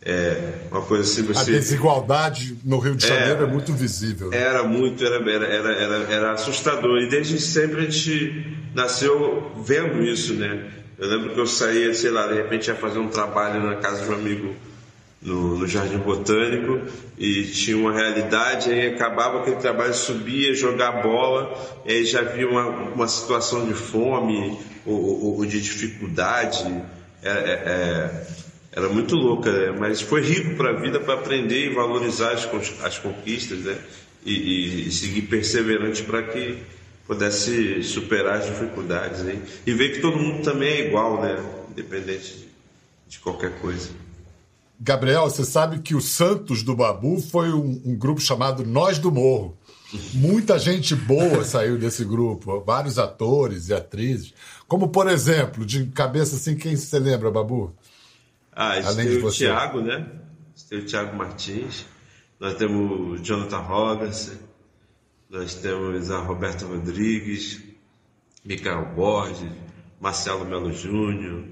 É, 0.01 0.53
uma 0.71 0.81
coisa 0.81 1.03
assim, 1.03 1.23
você... 1.23 1.51
A 1.51 1.53
desigualdade 1.59 2.57
no 2.63 2.79
Rio 2.79 2.95
de 2.95 3.05
Janeiro 3.05 3.41
é, 3.41 3.43
é 3.43 3.47
muito 3.47 3.73
visível. 3.73 4.29
Né? 4.29 4.37
Era 4.37 4.63
muito, 4.63 5.05
era, 5.05 5.17
era, 5.29 5.45
era, 5.45 5.95
era, 6.11 6.31
assustador. 6.31 7.01
E 7.01 7.09
desde 7.09 7.39
sempre 7.39 7.81
a 7.81 7.81
gente 7.81 8.57
nasceu 8.73 9.51
vendo 9.57 10.01
isso, 10.01 10.33
né? 10.35 10.71
Eu 10.97 11.09
lembro 11.09 11.33
que 11.33 11.39
eu 11.39 11.45
saía, 11.45 11.93
sei 11.93 12.11
lá, 12.11 12.27
de 12.27 12.35
repente 12.35 12.67
ia 12.67 12.75
fazer 12.75 12.99
um 12.99 13.09
trabalho 13.09 13.61
na 13.61 13.75
casa 13.75 14.03
de 14.03 14.09
um 14.09 14.13
amigo 14.13 14.55
no, 15.21 15.57
no, 15.57 15.67
Jardim 15.67 15.97
Botânico 15.97 16.79
e 17.17 17.43
tinha 17.45 17.77
uma 17.77 17.93
realidade, 17.93 18.71
aí 18.71 18.87
acabava 18.87 19.41
aquele 19.41 19.57
trabalho, 19.57 19.93
subia, 19.93 20.53
jogar 20.53 21.03
bola, 21.03 21.81
e 21.85 21.91
aí 21.91 22.05
já 22.05 22.21
havia 22.21 22.47
uma, 22.47 22.67
uma 22.67 23.07
situação 23.07 23.67
de 23.67 23.73
fome 23.73 24.57
ou, 24.85 24.95
ou, 24.95 25.37
ou 25.37 25.45
de 25.45 25.61
dificuldade. 25.61 26.65
É, 27.21 27.29
é, 27.29 27.33
é 27.33 28.39
era 28.71 28.87
muito 28.87 29.15
louca, 29.15 29.51
né? 29.51 29.77
mas 29.77 29.99
foi 30.01 30.21
rico 30.21 30.55
para 30.55 30.71
a 30.71 30.73
vida 30.73 30.99
para 30.99 31.15
aprender 31.15 31.65
e 31.65 31.73
valorizar 31.73 32.33
as, 32.33 32.47
as 32.83 32.99
conquistas 32.99 33.59
né? 33.59 33.77
e, 34.23 34.87
e 34.87 34.91
seguir 34.91 35.23
perseverante 35.23 36.03
para 36.03 36.23
que 36.23 36.57
pudesse 37.07 37.81
superar 37.83 38.37
as 38.37 38.45
dificuldades 38.45 39.21
né? 39.21 39.41
e 39.65 39.73
ver 39.73 39.93
que 39.93 40.01
todo 40.01 40.17
mundo 40.17 40.43
também 40.43 40.69
é 40.69 40.87
igual, 40.87 41.21
né? 41.21 41.43
independente 41.71 42.37
de, 42.37 42.47
de 43.07 43.19
qualquer 43.19 43.59
coisa. 43.59 43.89
Gabriel, 44.79 45.29
você 45.29 45.43
sabe 45.43 45.79
que 45.79 45.93
o 45.93 46.01
Santos 46.01 46.63
do 46.63 46.73
Babu 46.75 47.19
foi 47.19 47.51
um, 47.51 47.81
um 47.85 47.95
grupo 47.97 48.21
chamado 48.21 48.65
Nós 48.65 48.97
do 48.97 49.11
Morro. 49.11 49.57
Muita 50.13 50.57
gente 50.57 50.95
boa 50.95 51.43
saiu 51.43 51.77
desse 51.77 52.05
grupo, 52.05 52.61
vários 52.61 52.97
atores 52.97 53.69
e 53.69 53.73
atrizes. 53.73 54.33
Como, 54.67 54.87
por 54.89 55.09
exemplo, 55.09 55.65
de 55.65 55.87
cabeça 55.87 56.35
assim, 56.35 56.55
quem 56.55 56.75
você 56.77 56.99
lembra, 56.99 57.29
Babu? 57.29 57.73
Ah, 58.53 58.73
Além 58.85 59.07
tem 59.07 59.15
de 59.15 59.21
você. 59.21 59.45
o 59.45 59.47
Thiago, 59.49 59.81
né? 59.81 60.07
Tem 60.69 60.79
o 60.79 60.85
Thiago 60.85 61.17
Martins, 61.17 61.85
nós 62.39 62.53
temos 62.55 63.19
o 63.19 63.23
Jonathan 63.23 63.59
Roberts, 63.59 64.31
nós 65.29 65.55
temos 65.55 66.11
a 66.11 66.19
Roberta 66.19 66.65
Rodrigues, 66.65 67.61
Micael 68.45 68.93
Borges, 68.95 69.49
Marcelo 69.99 70.45
Melo 70.45 70.71
Júnior. 70.71 71.45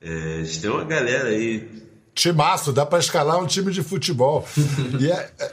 É, 0.00 0.40
a 0.40 0.44
gente 0.44 0.60
tem 0.60 0.70
uma 0.70 0.84
galera 0.84 1.28
aí 1.28 1.68
Timaço, 2.20 2.70
dá 2.70 2.84
para 2.84 2.98
escalar 2.98 3.42
um 3.42 3.46
time 3.46 3.72
de 3.72 3.82
futebol. 3.82 4.46
e 5.00 5.10
é, 5.10 5.30
é, 5.40 5.52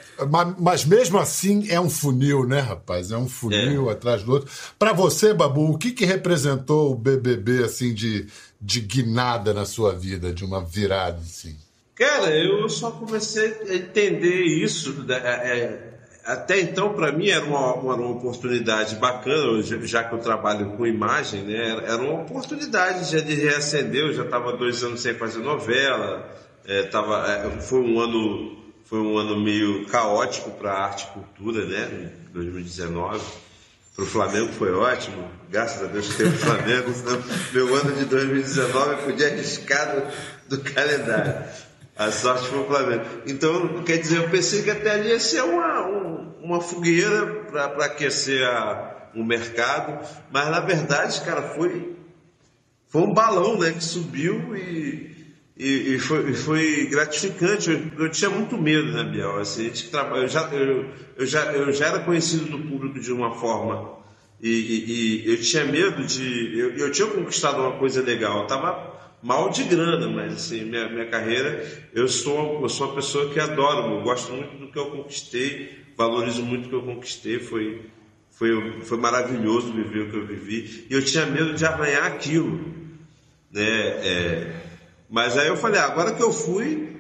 mas 0.60 0.84
mesmo 0.84 1.18
assim 1.18 1.66
é 1.70 1.80
um 1.80 1.90
funil, 1.90 2.46
né, 2.46 2.60
rapaz? 2.60 3.10
É 3.10 3.18
um 3.18 3.30
funil 3.30 3.90
é. 3.90 3.94
atrás 3.94 4.22
do 4.22 4.34
outro. 4.34 4.52
Para 4.78 4.92
você, 4.92 5.34
Babu, 5.34 5.72
o 5.72 5.78
que, 5.78 5.92
que 5.92 6.04
representou 6.04 6.92
o 6.92 6.96
BBB 6.96 7.64
assim 7.64 7.94
de, 7.94 8.28
de 8.60 8.82
guinada 8.82 9.54
na 9.54 9.64
sua 9.64 9.94
vida, 9.94 10.34
de 10.34 10.44
uma 10.44 10.62
virada 10.62 11.20
assim? 11.20 11.56
Cara, 11.96 12.36
eu 12.36 12.68
só 12.68 12.92
comecei 12.92 13.48
a 13.70 13.74
entender 13.74 14.42
isso. 14.44 14.92
Né, 15.04 15.22
é, 15.24 15.60
é, 15.60 15.94
até 16.26 16.60
então, 16.60 16.94
para 16.94 17.14
mim, 17.14 17.30
era 17.30 17.46
uma, 17.46 17.76
uma, 17.76 17.96
uma, 17.96 18.10
oportunidade 18.10 18.98
bacana, 18.98 19.64
já 19.64 20.04
que 20.04 20.14
eu 20.14 20.20
trabalho 20.20 20.72
com 20.72 20.86
imagem, 20.86 21.44
né? 21.44 21.78
Era 21.86 22.02
uma 22.02 22.24
oportunidade 22.24 23.10
de 23.10 23.36
reacender. 23.36 24.02
Eu 24.02 24.12
já 24.12 24.26
estava 24.26 24.52
dois 24.52 24.84
anos 24.84 25.00
sem 25.00 25.14
fazer 25.14 25.40
novela 25.40 26.46
é, 26.68 26.84
tava, 26.84 27.26
é, 27.26 27.62
foi 27.62 27.80
um 27.80 28.00
ano 28.00 28.58
foi 28.84 29.00
um 29.00 29.18
ano 29.18 29.38
meio 29.38 29.86
caótico 29.88 30.52
para 30.52 30.72
arte 30.72 31.06
e 31.06 31.08
cultura, 31.08 31.66
né? 31.66 32.12
2019. 32.32 33.22
Para 33.94 34.04
o 34.04 34.08
Flamengo 34.08 34.54
foi 34.54 34.72
ótimo, 34.72 35.30
graças 35.50 35.84
a 35.84 35.88
Deus 35.88 36.08
que 36.08 36.18
teve 36.18 36.36
o 36.36 36.40
Flamengo, 36.40 36.94
senão 36.94 37.22
meu 37.52 37.76
ano 37.76 37.92
de 37.94 38.06
2019 38.06 39.04
podia 39.04 39.28
arriscar 39.28 39.96
do, 40.48 40.56
do 40.56 40.64
calendário. 40.74 41.44
A 41.98 42.12
sorte 42.12 42.48
foi 42.48 42.60
o 42.60 42.66
Flamengo. 42.66 43.04
Então, 43.26 43.84
quer 43.84 43.98
dizer, 43.98 44.18
eu 44.18 44.30
pensei 44.30 44.62
que 44.62 44.70
até 44.70 44.92
ali 44.92 45.10
ia 45.10 45.20
ser 45.20 45.42
uma, 45.42 45.86
um, 45.86 46.34
uma 46.44 46.62
fogueira 46.62 47.26
para 47.52 47.86
aquecer 47.86 48.48
a, 48.48 49.10
o 49.16 49.24
mercado, 49.24 50.08
mas 50.32 50.50
na 50.50 50.60
verdade, 50.60 51.20
cara, 51.22 51.42
foi, 51.42 51.98
foi 52.88 53.02
um 53.02 53.14
balão 53.14 53.58
né, 53.58 53.72
que 53.72 53.84
subiu 53.84 54.56
e 54.56 55.17
e, 55.60 55.96
e, 55.96 56.00
foi, 56.00 56.34
foi, 56.34 56.86
gratificante. 56.88 57.72
Eu, 57.72 58.06
eu, 58.06 58.12
tinha 58.12 58.30
muito 58.30 58.58
medo, 58.58 58.92
né, 58.92 59.04
Biel? 59.04 59.40
Assim, 59.40 59.70
trabalha, 59.90 60.22
eu, 60.22 60.28
já, 60.28 60.42
eu, 60.54 60.86
eu, 61.18 61.26
já, 61.26 61.54
eu 61.54 61.74
já 61.74 61.88
era 61.88 62.00
conhecido 62.00 62.46
do 62.46 62.60
público 62.60 63.00
de 63.00 63.12
uma 63.12 63.34
forma 63.36 63.98
e, 64.42 64.50
e, 64.50 65.26
e 65.26 65.32
eu 65.32 65.42
tinha 65.42 65.66
medo 65.66 66.06
de. 66.06 66.58
Eu, 66.58 66.78
eu, 66.78 66.92
tinha 66.92 67.08
conquistado 67.08 67.60
uma 67.60 67.72
coisa 67.74 68.02
legal. 68.02 68.38
Eu 68.38 68.44
estava 68.44 69.18
mal 69.22 69.50
de 69.50 69.64
grana, 69.64 70.08
mas 70.08 70.34
assim, 70.34 70.64
minha, 70.64 70.88
minha 70.90 71.08
carreira, 71.08 71.66
eu 71.94 72.08
sou, 72.08 72.62
eu 72.62 72.70
sou 72.70 72.88
uma 72.88 72.96
pessoa 72.96 73.30
que 73.34 73.40
adoro, 73.40 73.96
eu 73.96 74.02
gosto 74.04 74.32
muito 74.32 74.58
do 74.58 74.72
que 74.72 74.78
eu 74.78 74.92
conquistei, 74.92 75.86
valorizo 75.98 76.44
muito 76.44 76.68
o 76.68 76.70
que 76.70 76.76
eu 76.76 76.84
conquistei. 76.84 77.40
Foi, 77.40 77.82
foi, 78.32 78.82
foi 78.82 78.98
maravilhoso 78.98 79.74
viver 79.74 80.02
o 80.04 80.12
que 80.12 80.18
eu 80.18 80.28
vivi. 80.28 80.86
E 80.90 80.94
eu 80.94 81.04
tinha 81.04 81.26
medo 81.26 81.54
de 81.54 81.66
arranhar 81.66 82.06
aquilo. 82.06 82.76
Né? 83.52 83.64
É, 83.66 84.67
mas 85.10 85.38
aí 85.38 85.48
eu 85.48 85.58
falei, 85.58 85.80
ah, 85.80 85.86
agora 85.86 86.14
que 86.14 86.22
eu 86.22 86.32
fui. 86.32 86.96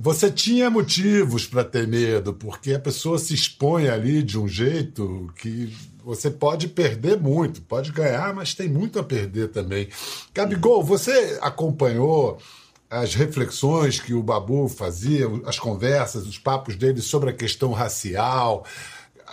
Você 0.00 0.28
tinha 0.28 0.68
motivos 0.68 1.46
para 1.46 1.62
ter 1.62 1.86
medo, 1.86 2.34
porque 2.34 2.74
a 2.74 2.80
pessoa 2.80 3.16
se 3.16 3.32
expõe 3.32 3.88
ali 3.88 4.24
de 4.24 4.36
um 4.36 4.48
jeito 4.48 5.32
que 5.36 5.72
você 6.04 6.30
pode 6.30 6.66
perder 6.66 7.20
muito, 7.20 7.62
pode 7.62 7.92
ganhar, 7.92 8.34
mas 8.34 8.54
tem 8.54 8.68
muito 8.68 8.98
a 8.98 9.04
perder 9.04 9.48
também. 9.48 9.88
Gabigol, 10.34 10.82
você 10.82 11.38
acompanhou 11.40 12.38
as 12.90 13.14
reflexões 13.14 14.00
que 14.00 14.14
o 14.14 14.22
Babu 14.22 14.68
fazia, 14.68 15.26
as 15.44 15.58
conversas, 15.58 16.26
os 16.26 16.38
papos 16.38 16.74
dele 16.74 17.00
sobre 17.00 17.30
a 17.30 17.34
questão 17.34 17.72
racial, 17.72 18.64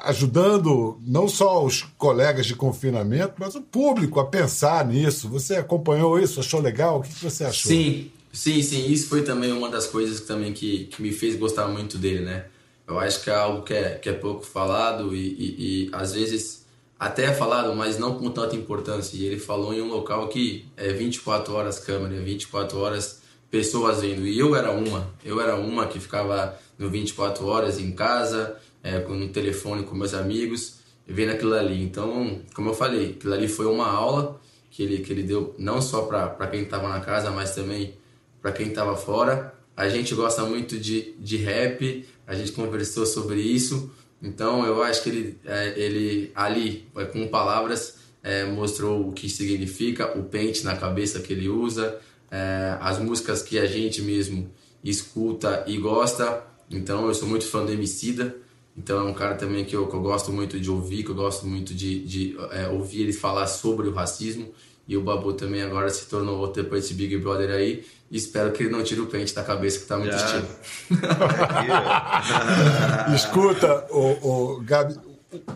ajudando 0.03 0.99
não 1.05 1.27
só 1.27 1.63
os 1.63 1.83
colegas 1.97 2.45
de 2.45 2.55
confinamento, 2.55 3.35
mas 3.39 3.55
o 3.55 3.61
público 3.61 4.19
a 4.19 4.25
pensar 4.25 4.85
nisso. 4.85 5.29
Você 5.29 5.55
acompanhou 5.55 6.19
isso? 6.19 6.39
Achou 6.39 6.61
legal? 6.61 6.99
O 6.99 7.01
que 7.01 7.23
você 7.23 7.43
achou? 7.43 7.71
Sim, 7.71 8.11
sim, 8.31 8.61
sim. 8.61 8.91
Isso 8.91 9.09
foi 9.09 9.23
também 9.23 9.51
uma 9.51 9.69
das 9.69 9.87
coisas 9.87 10.19
que, 10.19 10.27
também 10.27 10.53
que, 10.53 10.85
que 10.85 11.01
me 11.01 11.11
fez 11.11 11.35
gostar 11.35 11.67
muito 11.67 11.97
dele, 11.97 12.23
né? 12.23 12.45
Eu 12.87 12.99
acho 12.99 13.23
que 13.23 13.29
é 13.29 13.35
algo 13.35 13.63
que 13.63 13.73
é, 13.73 13.95
que 13.95 14.09
é 14.09 14.13
pouco 14.13 14.45
falado 14.45 15.15
e, 15.15 15.19
e, 15.19 15.85
e 15.85 15.89
às 15.91 16.13
vezes 16.13 16.65
até 16.99 17.25
é 17.25 17.33
falado, 17.33 17.75
mas 17.75 17.97
não 17.97 18.17
com 18.17 18.29
tanta 18.29 18.55
importância. 18.55 19.17
E 19.17 19.25
ele 19.25 19.39
falou 19.39 19.73
em 19.73 19.81
um 19.81 19.87
local 19.87 20.27
que 20.27 20.65
é 20.77 20.93
24 20.93 21.53
horas 21.53 21.79
câmera, 21.79 22.21
24 22.21 22.77
horas 22.79 23.21
pessoas 23.49 24.01
vendo. 24.01 24.25
E 24.27 24.37
eu 24.37 24.55
era 24.55 24.71
uma, 24.71 25.07
eu 25.23 25.41
era 25.41 25.55
uma 25.55 25.87
que 25.87 25.99
ficava 25.99 26.57
no 26.77 26.89
24 26.89 27.45
horas 27.47 27.79
em 27.79 27.91
casa, 27.91 28.57
é, 28.85 28.99
no 28.99 29.27
telefone 29.29 29.83
com 29.83 29.95
meus 29.95 30.13
amigos, 30.13 30.75
vendo 31.07 31.31
aquilo 31.31 31.55
ali. 31.55 31.81
Então, 31.81 32.39
como 32.53 32.69
eu 32.69 32.73
falei, 32.75 33.15
aquilo 33.17 33.33
ali 33.33 33.47
foi 33.47 33.65
uma 33.65 33.87
aula 33.87 34.39
que 34.69 34.83
ele, 34.83 34.99
que 34.99 35.11
ele 35.11 35.23
deu 35.23 35.55
não 35.57 35.81
só 35.81 36.03
para 36.03 36.47
quem 36.47 36.61
estava 36.61 36.87
na 36.87 36.99
casa, 36.99 37.31
mas 37.31 37.55
também 37.55 37.95
para 38.39 38.51
quem 38.51 38.67
estava 38.67 38.95
fora. 38.95 39.55
A 39.75 39.89
gente 39.89 40.13
gosta 40.13 40.43
muito 40.43 40.77
de, 40.77 41.15
de 41.17 41.37
rap, 41.37 42.07
a 42.27 42.35
gente 42.35 42.51
conversou 42.51 43.07
sobre 43.07 43.41
isso, 43.41 43.91
então 44.21 44.63
eu 44.63 44.83
acho 44.83 45.01
que 45.01 45.09
ele, 45.09 45.39
é, 45.43 45.73
ele 45.75 46.31
ali, 46.35 46.87
com 47.11 47.27
palavras, 47.27 47.97
é, 48.21 48.45
mostrou 48.45 49.09
o 49.09 49.11
que 49.13 49.27
significa, 49.27 50.17
o 50.17 50.23
pente 50.23 50.63
na 50.63 50.75
cabeça 50.75 51.19
que 51.19 51.33
ele 51.33 51.49
usa, 51.49 51.99
é, 52.29 52.77
as 52.79 52.99
músicas 52.99 53.41
que 53.41 53.57
a 53.57 53.65
gente 53.65 54.01
mesmo 54.03 54.49
escuta 54.83 55.63
e 55.65 55.77
gosta 55.77 56.43
Então 56.69 57.07
eu 57.07 57.13
sou 57.15 57.27
muito 57.27 57.45
fã 57.45 57.65
do 57.65 57.71
Emicida. 57.71 58.44
Então 58.77 58.99
é 58.99 59.03
um 59.09 59.13
cara 59.13 59.35
também 59.35 59.63
que 59.63 59.73
eu, 59.75 59.87
que 59.87 59.95
eu 59.95 60.01
gosto 60.01 60.33
muito 60.33 60.59
de 60.59 60.69
ouvir, 60.69 61.03
que 61.03 61.09
eu 61.11 61.15
gosto 61.15 61.47
muito 61.47 61.73
de, 61.73 62.03
de 62.05 62.37
é, 62.51 62.67
ouvir 62.67 63.03
ele 63.03 63.13
falar 63.13 63.47
sobre 63.47 63.87
o 63.87 63.93
racismo. 63.93 64.51
E 64.87 64.95
o 64.95 65.01
Babu 65.01 65.33
também 65.33 65.63
agora 65.63 65.89
se 65.89 66.05
tornou 66.05 66.37
outro 66.37 66.61
depois 66.61 66.83
desse 66.83 66.93
Big 66.93 67.17
Brother 67.17 67.49
aí. 67.51 67.83
E 68.11 68.17
espero 68.17 68.51
que 68.51 68.61
ele 68.63 68.71
não 68.71 68.83
tire 68.83 69.01
o 69.01 69.07
pente 69.07 69.33
da 69.33 69.43
cabeça, 69.43 69.79
que 69.79 69.85
tá 69.85 69.97
muito 69.97 70.11
Já. 70.15 70.25
estilo. 70.25 70.47
Escuta, 73.15 73.85
o, 73.89 74.55
o 74.57 74.61
Gabi- 74.61 74.99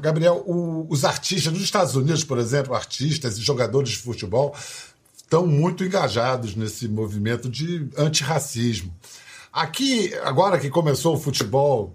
Gabriel, 0.01 0.43
o- 0.47 0.85
os 0.89 1.05
artistas 1.05 1.51
nos 1.53 1.61
Estados 1.61 1.95
Unidos, 1.95 2.23
por 2.23 2.37
exemplo, 2.37 2.73
artistas 2.73 3.37
e 3.37 3.41
jogadores 3.41 3.89
de 3.89 3.97
futebol 3.97 4.55
estão 5.15 5.45
muito 5.45 5.83
engajados 5.83 6.55
nesse 6.55 6.87
movimento 6.87 7.49
de 7.49 7.87
antirracismo. 7.97 8.93
Aqui, 9.53 10.13
agora 10.23 10.59
que 10.59 10.69
começou 10.69 11.15
o 11.15 11.19
futebol 11.19 11.93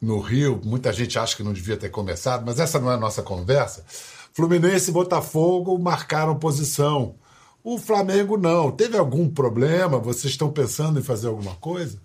no 0.00 0.18
Rio, 0.18 0.60
muita 0.64 0.92
gente 0.92 1.18
acha 1.18 1.36
que 1.36 1.42
não 1.42 1.52
devia 1.52 1.76
ter 1.76 1.90
começado, 1.90 2.44
mas 2.46 2.58
essa 2.58 2.78
não 2.78 2.90
é 2.90 2.94
a 2.94 3.00
nossa 3.00 3.22
conversa. 3.22 3.84
Fluminense 4.32 4.90
e 4.90 4.92
Botafogo 4.92 5.78
marcaram 5.78 6.38
posição. 6.38 7.16
O 7.62 7.78
Flamengo 7.78 8.38
não. 8.38 8.70
Teve 8.70 8.96
algum 8.96 9.28
problema? 9.28 9.98
Vocês 9.98 10.32
estão 10.32 10.50
pensando 10.50 10.98
em 10.98 11.02
fazer 11.02 11.28
alguma 11.28 11.54
coisa? 11.56 11.98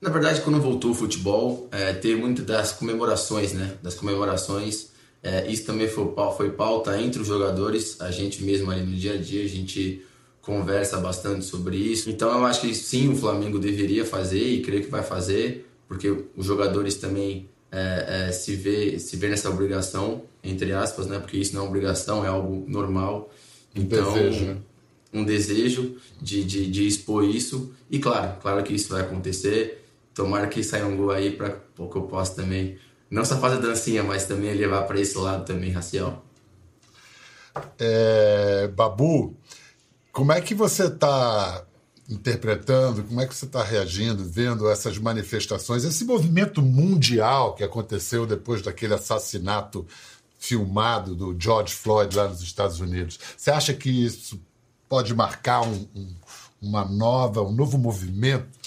Na 0.00 0.10
verdade, 0.10 0.40
quando 0.40 0.60
voltou 0.60 0.90
o 0.90 0.94
futebol, 0.94 1.68
é, 1.70 1.92
teve 1.92 2.20
muito 2.20 2.42
das 2.42 2.72
comemorações, 2.72 3.52
né? 3.52 3.74
Das 3.82 3.94
comemorações. 3.94 4.88
É, 5.22 5.46
isso 5.50 5.64
também 5.64 5.88
foi, 5.88 6.12
foi 6.36 6.50
pauta 6.50 7.00
entre 7.00 7.20
os 7.20 7.28
jogadores. 7.28 8.00
A 8.00 8.10
gente 8.10 8.42
mesmo 8.42 8.70
ali 8.70 8.84
no 8.84 8.96
dia 8.96 9.14
a 9.14 9.16
dia, 9.16 9.44
a 9.44 9.48
gente 9.48 10.04
conversa 10.40 10.98
bastante 10.98 11.44
sobre 11.44 11.76
isso. 11.76 12.08
Então 12.08 12.30
eu 12.30 12.46
acho 12.46 12.62
que 12.62 12.74
sim, 12.74 13.12
o 13.12 13.16
Flamengo 13.16 13.58
deveria 13.58 14.04
fazer 14.04 14.42
e 14.42 14.62
creio 14.62 14.82
que 14.82 14.90
vai 14.90 15.02
fazer, 15.02 15.67
porque 15.88 16.26
os 16.36 16.46
jogadores 16.46 16.96
também 16.96 17.48
é, 17.72 18.28
é, 18.28 18.32
se 18.32 18.54
vê 18.54 18.98
se 18.98 19.16
vê 19.16 19.28
nessa 19.28 19.48
obrigação, 19.48 20.22
entre 20.44 20.72
aspas, 20.72 21.06
né? 21.06 21.18
Porque 21.18 21.38
isso 21.38 21.54
não 21.54 21.64
é 21.64 21.68
obrigação, 21.68 22.24
é 22.24 22.28
algo 22.28 22.64
normal. 22.68 23.30
Então, 23.74 24.12
desejo, 24.12 24.44
né? 24.44 24.56
um 25.12 25.24
desejo 25.24 25.96
de, 26.20 26.44
de, 26.44 26.70
de 26.70 26.86
expor 26.86 27.24
isso. 27.24 27.72
E 27.90 27.98
claro, 27.98 28.38
claro 28.40 28.62
que 28.62 28.74
isso 28.74 28.90
vai 28.90 29.00
acontecer. 29.00 29.84
Tomara 30.14 30.46
que 30.46 30.62
saia 30.62 30.86
um 30.86 30.96
gol 30.96 31.10
aí 31.10 31.30
para 31.30 31.50
que 31.50 31.80
eu 31.80 32.02
possa 32.02 32.34
também, 32.34 32.76
não 33.10 33.24
só 33.24 33.38
fazer 33.38 33.60
dancinha, 33.60 34.02
mas 34.02 34.24
também 34.24 34.52
levar 34.54 34.82
para 34.82 35.00
esse 35.00 35.16
lado 35.16 35.44
também 35.44 35.70
racial. 35.70 36.24
É, 37.78 38.68
Babu, 38.68 39.36
como 40.12 40.32
é 40.32 40.40
que 40.40 40.54
você 40.54 40.86
está 40.86 41.64
interpretando, 42.08 43.04
como 43.04 43.20
é 43.20 43.26
que 43.26 43.34
você 43.34 43.44
está 43.44 43.62
reagindo, 43.62 44.24
vendo 44.24 44.68
essas 44.70 44.96
manifestações, 44.98 45.84
esse 45.84 46.04
movimento 46.04 46.62
mundial 46.62 47.54
que 47.54 47.62
aconteceu 47.62 48.24
depois 48.26 48.62
daquele 48.62 48.94
assassinato 48.94 49.86
filmado 50.38 51.14
do 51.14 51.36
George 51.38 51.74
Floyd 51.74 52.16
lá 52.16 52.28
nos 52.28 52.40
Estados 52.40 52.80
Unidos? 52.80 53.18
Você 53.36 53.50
acha 53.50 53.74
que 53.74 53.90
isso 53.90 54.40
pode 54.88 55.14
marcar 55.14 55.60
um- 55.62 55.86
um- 55.94 56.14
uma 56.62 56.84
nova, 56.84 57.42
um 57.42 57.52
novo 57.52 57.76
movimento? 57.76 58.58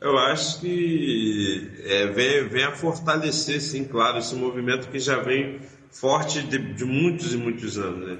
Eu 0.00 0.16
acho 0.18 0.60
que 0.60 1.72
é, 1.84 2.06
vem, 2.12 2.48
vem 2.48 2.64
a 2.64 2.76
fortalecer, 2.76 3.60
sim, 3.60 3.84
claro, 3.84 4.18
esse 4.18 4.34
movimento 4.36 4.88
que 4.88 5.00
já 5.00 5.20
vem 5.20 5.60
forte 5.90 6.42
de, 6.42 6.58
de 6.74 6.84
muitos 6.84 7.32
e 7.32 7.36
muitos 7.36 7.76
anos, 7.78 8.06
né? 8.06 8.18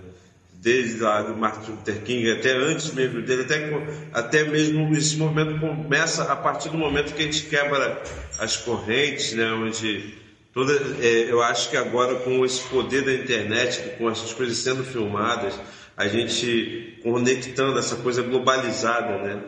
Desde 0.66 0.98
lá 1.00 1.22
do 1.22 1.36
Martin 1.36 1.70
Luther 1.70 2.02
King, 2.02 2.28
até 2.28 2.50
antes 2.56 2.92
mesmo 2.92 3.22
dele, 3.22 3.42
até, 3.42 3.70
até 4.12 4.42
mesmo 4.42 4.92
esse 4.96 5.16
movimento 5.16 5.60
começa 5.60 6.24
a 6.24 6.34
partir 6.34 6.70
do 6.70 6.76
momento 6.76 7.14
que 7.14 7.22
a 7.22 7.24
gente 7.24 7.44
quebra 7.44 8.02
as 8.36 8.56
correntes, 8.56 9.32
né? 9.34 9.48
Onde 9.52 10.14
toda, 10.52 10.72
é, 11.00 11.30
eu 11.30 11.40
acho 11.40 11.70
que 11.70 11.76
agora 11.76 12.16
com 12.16 12.44
esse 12.44 12.62
poder 12.62 13.04
da 13.04 13.14
internet, 13.14 13.96
com 13.96 14.10
essas 14.10 14.32
coisas 14.32 14.58
sendo 14.58 14.82
filmadas, 14.82 15.54
a 15.96 16.08
gente 16.08 16.98
conectando 17.00 17.78
essa 17.78 17.94
coisa 17.94 18.22
globalizada, 18.24 19.18
né? 19.18 19.40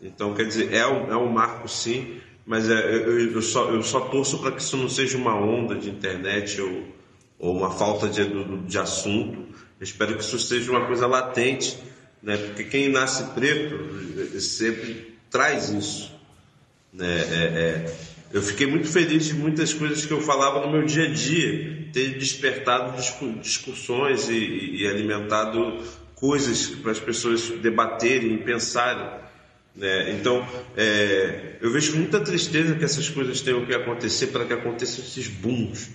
Então, 0.00 0.32
quer 0.32 0.46
dizer, 0.46 0.72
é 0.72 0.86
um, 0.86 1.12
é 1.12 1.16
um 1.18 1.28
marco 1.28 1.68
sim, 1.68 2.16
mas 2.46 2.70
é, 2.70 2.94
eu, 2.94 3.30
eu- 3.30 3.42
só, 3.42 3.68
eu 3.68 3.82
só 3.82 4.00
torço 4.00 4.38
para 4.38 4.52
que 4.52 4.62
isso 4.62 4.78
não 4.78 4.88
seja 4.88 5.18
uma 5.18 5.34
onda 5.38 5.74
de 5.74 5.90
internet 5.90 6.58
ou, 6.62 6.84
ou 7.38 7.54
uma 7.58 7.70
falta 7.70 8.08
de, 8.08 8.24
de 8.66 8.78
assunto. 8.78 9.52
Eu 9.82 9.84
espero 9.84 10.14
que 10.14 10.22
isso 10.22 10.38
seja 10.38 10.70
uma 10.70 10.86
coisa 10.86 11.08
latente, 11.08 11.76
né? 12.22 12.36
porque 12.36 12.62
quem 12.62 12.88
nasce 12.88 13.24
preto 13.34 14.38
sempre 14.40 15.12
traz 15.28 15.70
isso. 15.70 16.12
Né? 16.92 17.04
É, 17.18 17.42
é, 17.88 17.94
eu 18.32 18.40
fiquei 18.40 18.68
muito 18.68 18.86
feliz 18.86 19.24
de 19.24 19.34
muitas 19.34 19.74
coisas 19.74 20.06
que 20.06 20.12
eu 20.12 20.20
falava 20.20 20.64
no 20.64 20.70
meu 20.70 20.84
dia 20.86 21.06
a 21.06 21.08
dia, 21.08 21.88
ter 21.92 22.16
despertado 22.16 22.96
discu- 22.96 23.32
discussões 23.40 24.28
e, 24.28 24.34
e- 24.34 24.82
e 24.82 24.86
alimentado 24.86 25.82
coisas 26.14 26.66
para 26.68 26.92
as 26.92 27.00
pessoas 27.00 27.48
debaterem 27.60 28.34
e 28.34 28.38
pensarem. 28.38 29.04
né? 29.74 30.12
Então, 30.12 30.46
é, 30.76 31.56
eu 31.60 31.72
vejo 31.72 31.90
com 31.90 31.98
muita 31.98 32.20
tristeza 32.20 32.76
que 32.76 32.84
essas 32.84 33.08
coisas 33.08 33.40
tenham 33.40 33.66
que 33.66 33.74
acontecer 33.74 34.28
para 34.28 34.44
que 34.44 34.52
aconteçam 34.52 35.04
esses 35.04 35.26
booms, 35.26 35.90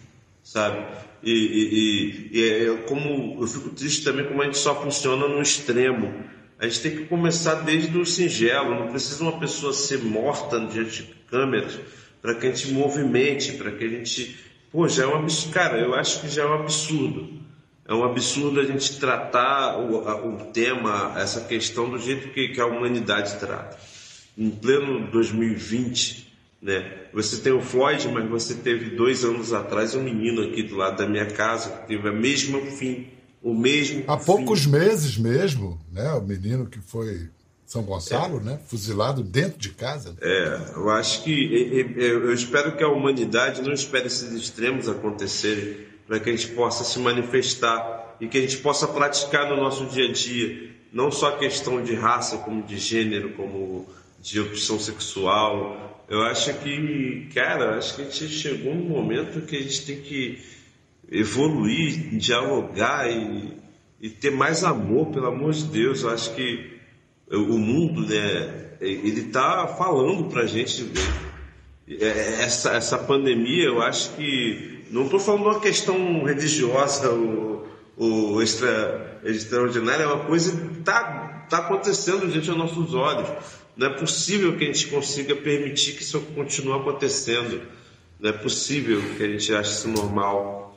sabe? 0.48 0.86
E, 1.22 1.32
e- 1.32 1.70
e- 1.74 2.40
e 2.40 2.50
é 2.70 2.78
como 2.88 3.42
eu 3.42 3.48
fico 3.48 3.70
triste 3.72 4.04
também 4.04 4.26
como 4.26 4.42
a 4.42 4.46
gente 4.46 4.58
só 4.58 4.82
funciona 4.82 5.28
no 5.28 5.42
extremo. 5.42 6.24
A 6.60 6.66
gente 6.68 6.80
tem 6.82 6.92
que 6.96 7.06
começar 7.06 7.56
desde 7.56 7.96
o 7.98 8.06
singelo. 8.06 8.74
Não 8.80 8.88
precisa 8.88 9.22
uma 9.24 9.40
pessoa 9.40 9.74
ser 9.74 10.00
morta 10.04 10.60
diante 10.60 11.04
de 11.04 11.16
câmeras 11.30 11.78
para 12.22 12.34
que 12.34 12.48
a 12.48 12.50
gente 12.52 12.72
movimente, 12.72 13.54
para 13.54 13.72
que 13.72 13.84
a 13.84 13.88
gente, 13.90 14.38
pô, 14.72 14.88
já 14.88 15.04
é 15.04 15.08
um 15.08 15.18
absurdo. 15.18 15.54
Cara, 15.54 15.78
eu 15.80 15.94
acho 15.94 16.22
que 16.22 16.30
já 16.30 16.44
é 16.44 16.46
um 16.46 16.54
absurdo. 16.54 17.42
É 17.86 17.94
um 17.94 18.04
absurdo 18.04 18.60
a 18.60 18.64
gente 18.66 19.00
tratar 19.00 19.78
o, 19.80 20.08
a- 20.08 20.26
o 20.26 20.38
tema, 20.52 21.14
essa 21.18 21.42
questão 21.42 21.90
do 21.90 22.00
jeito 22.00 22.30
que, 22.30 22.50
que 22.50 22.60
a 22.62 22.66
humanidade 22.66 23.38
trata. 23.40 23.78
Em 24.38 24.50
pleno 24.50 25.10
2020, 25.12 26.27
né? 26.62 27.08
Você 27.14 27.38
tem 27.38 27.54
o 27.54 27.62
Floyd, 27.62 28.08
mas 28.10 28.30
você 28.30 28.56
teve 28.56 28.96
dois 28.96 29.24
anos 29.24 29.54
atrás 29.54 29.96
um 29.96 30.04
menino 30.04 30.42
aqui 30.42 30.64
do 30.64 30.76
lado 30.76 30.98
da 30.98 31.08
minha 31.08 31.28
casa 31.28 31.70
que 31.70 31.88
teve 31.88 32.10
o 32.10 32.14
mesmo 32.14 32.62
fim, 32.72 33.08
o 33.42 33.54
mesmo. 33.54 34.04
Há 34.08 34.18
fim. 34.18 34.26
poucos 34.26 34.66
meses 34.66 35.18
mesmo, 35.18 35.80
né? 35.92 36.12
O 36.14 36.22
menino 36.22 36.66
que 36.66 36.80
foi 36.80 37.30
São 37.66 37.84
Gonçalo, 37.84 38.40
né? 38.40 38.60
Fuzilado 38.66 39.24
dentro 39.24 39.60
de 39.60 39.70
casa. 39.70 40.16
É, 40.22 40.60
eu 40.76 40.90
acho 40.90 41.24
que 41.24 41.96
eu 41.96 42.34
espero 42.34 42.76
que 42.76 42.84
a 42.84 42.90
humanidade 42.90 43.62
não 43.62 43.74
espere 43.74 44.08
esses 44.08 44.34
extremos 44.34 44.90
acontecerem 44.90 45.86
para 46.08 46.20
que 46.20 46.30
a 46.30 46.36
gente 46.36 46.50
possa 46.50 46.84
se 46.84 46.98
manifestar 47.00 48.16
e 48.20 48.28
que 48.28 48.38
a 48.38 48.42
gente 48.42 48.58
possa 48.58 48.88
praticar 48.88 49.50
no 49.50 49.58
nosso 49.58 49.86
dia 49.86 50.10
a 50.10 50.12
dia 50.12 50.76
não 50.92 51.12
só 51.12 51.30
a 51.30 51.38
questão 51.38 51.84
de 51.84 51.94
raça, 51.94 52.38
como 52.38 52.64
de 52.64 52.78
gênero, 52.78 53.34
como 53.34 53.86
de 54.22 54.40
opção 54.40 54.80
sexual. 54.80 56.06
Eu 56.10 56.22
acho 56.24 56.54
que, 56.60 57.30
cara, 57.34 57.78
acho 57.78 57.96
que 57.96 58.02
a 58.02 58.06
gente 58.06 58.30
chegou 58.30 58.74
num 58.74 58.90
momento 58.90 59.46
que 59.46 59.58
a 59.58 59.62
gente 59.62 59.86
tem 59.86 60.02
que 60.02 60.40
evoluir, 61.10 62.18
dialogar 62.18 63.10
e, 63.10 63.54
e 64.02 64.10
ter 64.10 64.32
mais 64.32 64.64
amor, 64.64 65.08
pelo 65.08 65.28
amor 65.28 65.54
de 65.54 65.66
Deus. 65.66 66.04
Eu 66.04 66.10
acho 66.10 66.34
que 66.34 66.78
o 67.32 67.58
mundo, 67.58 68.08
né, 68.08 68.78
ele 68.80 69.22
está 69.22 69.68
falando 69.68 70.30
para 70.30 70.44
a 70.44 70.48
gente 70.48 70.90
é, 71.90 72.44
essa, 72.44 72.74
essa 72.74 72.98
pandemia, 72.98 73.66
eu 73.66 73.82
acho 73.82 74.14
que 74.16 74.86
não 74.92 75.06
estou 75.06 75.20
falando 75.20 75.44
uma 75.44 75.60
questão 75.60 76.24
religiosa 76.24 77.10
ou, 77.10 77.68
ou 77.96 78.42
extra, 78.42 79.20
extraordinária, 79.24 80.04
é 80.04 80.08
uma 80.08 80.26
coisa 80.26 80.52
que 80.52 80.80
está 80.80 81.46
tá 81.50 81.60
acontecendo 81.60 82.28
diante 82.30 82.48
dos 82.48 82.58
nossos 82.58 82.94
olhos. 82.94 83.30
Não 83.78 83.88
é 83.88 83.90
possível 83.92 84.58
que 84.58 84.64
a 84.64 84.68
gente 84.68 84.88
consiga 84.88 85.36
permitir 85.36 85.94
que 85.94 86.02
isso 86.02 86.20
continue 86.36 86.80
acontecendo. 86.80 87.62
Não 88.20 88.32
é 88.32 88.34
possível 88.34 89.02
que 89.16 89.24
a 89.24 89.28
gente 89.28 89.54
ache 89.54 89.72
isso 89.72 89.88
normal. 89.88 90.68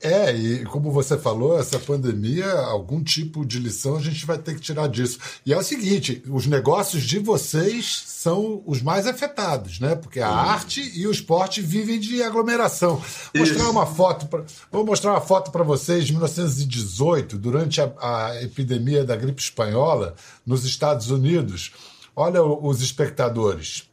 É, 0.00 0.34
e 0.34 0.64
como 0.66 0.90
você 0.90 1.16
falou, 1.16 1.58
essa 1.58 1.78
pandemia, 1.78 2.46
algum 2.50 3.02
tipo 3.02 3.46
de 3.46 3.58
lição 3.58 3.96
a 3.96 4.00
gente 4.00 4.26
vai 4.26 4.36
ter 4.36 4.54
que 4.54 4.60
tirar 4.60 4.88
disso. 4.88 5.18
E 5.44 5.52
é 5.54 5.58
o 5.58 5.62
seguinte: 5.62 6.22
os 6.28 6.46
negócios 6.46 7.02
de 7.02 7.18
vocês 7.18 8.04
são 8.06 8.62
os 8.66 8.82
mais 8.82 9.06
afetados, 9.06 9.80
né? 9.80 9.94
Porque 9.94 10.20
a 10.20 10.28
arte 10.28 10.92
e 10.94 11.06
o 11.06 11.10
esporte 11.10 11.62
vivem 11.62 11.98
de 11.98 12.22
aglomeração. 12.22 12.96
Vou 13.34 13.40
mostrar 13.42 13.62
Isso. 13.62 13.70
uma 13.70 13.86
foto, 13.86 14.26
pra, 14.26 14.44
vou 14.70 14.84
mostrar 14.84 15.12
uma 15.12 15.20
foto 15.20 15.50
para 15.50 15.64
vocês 15.64 16.06
de 16.06 16.12
1918, 16.12 17.38
durante 17.38 17.80
a, 17.80 17.92
a 17.98 18.42
epidemia 18.42 19.02
da 19.02 19.16
gripe 19.16 19.40
espanhola 19.40 20.14
nos 20.44 20.64
Estados 20.64 21.10
Unidos. 21.10 21.72
Olha 22.16 22.42
os 22.42 22.80
espectadores. 22.80 23.88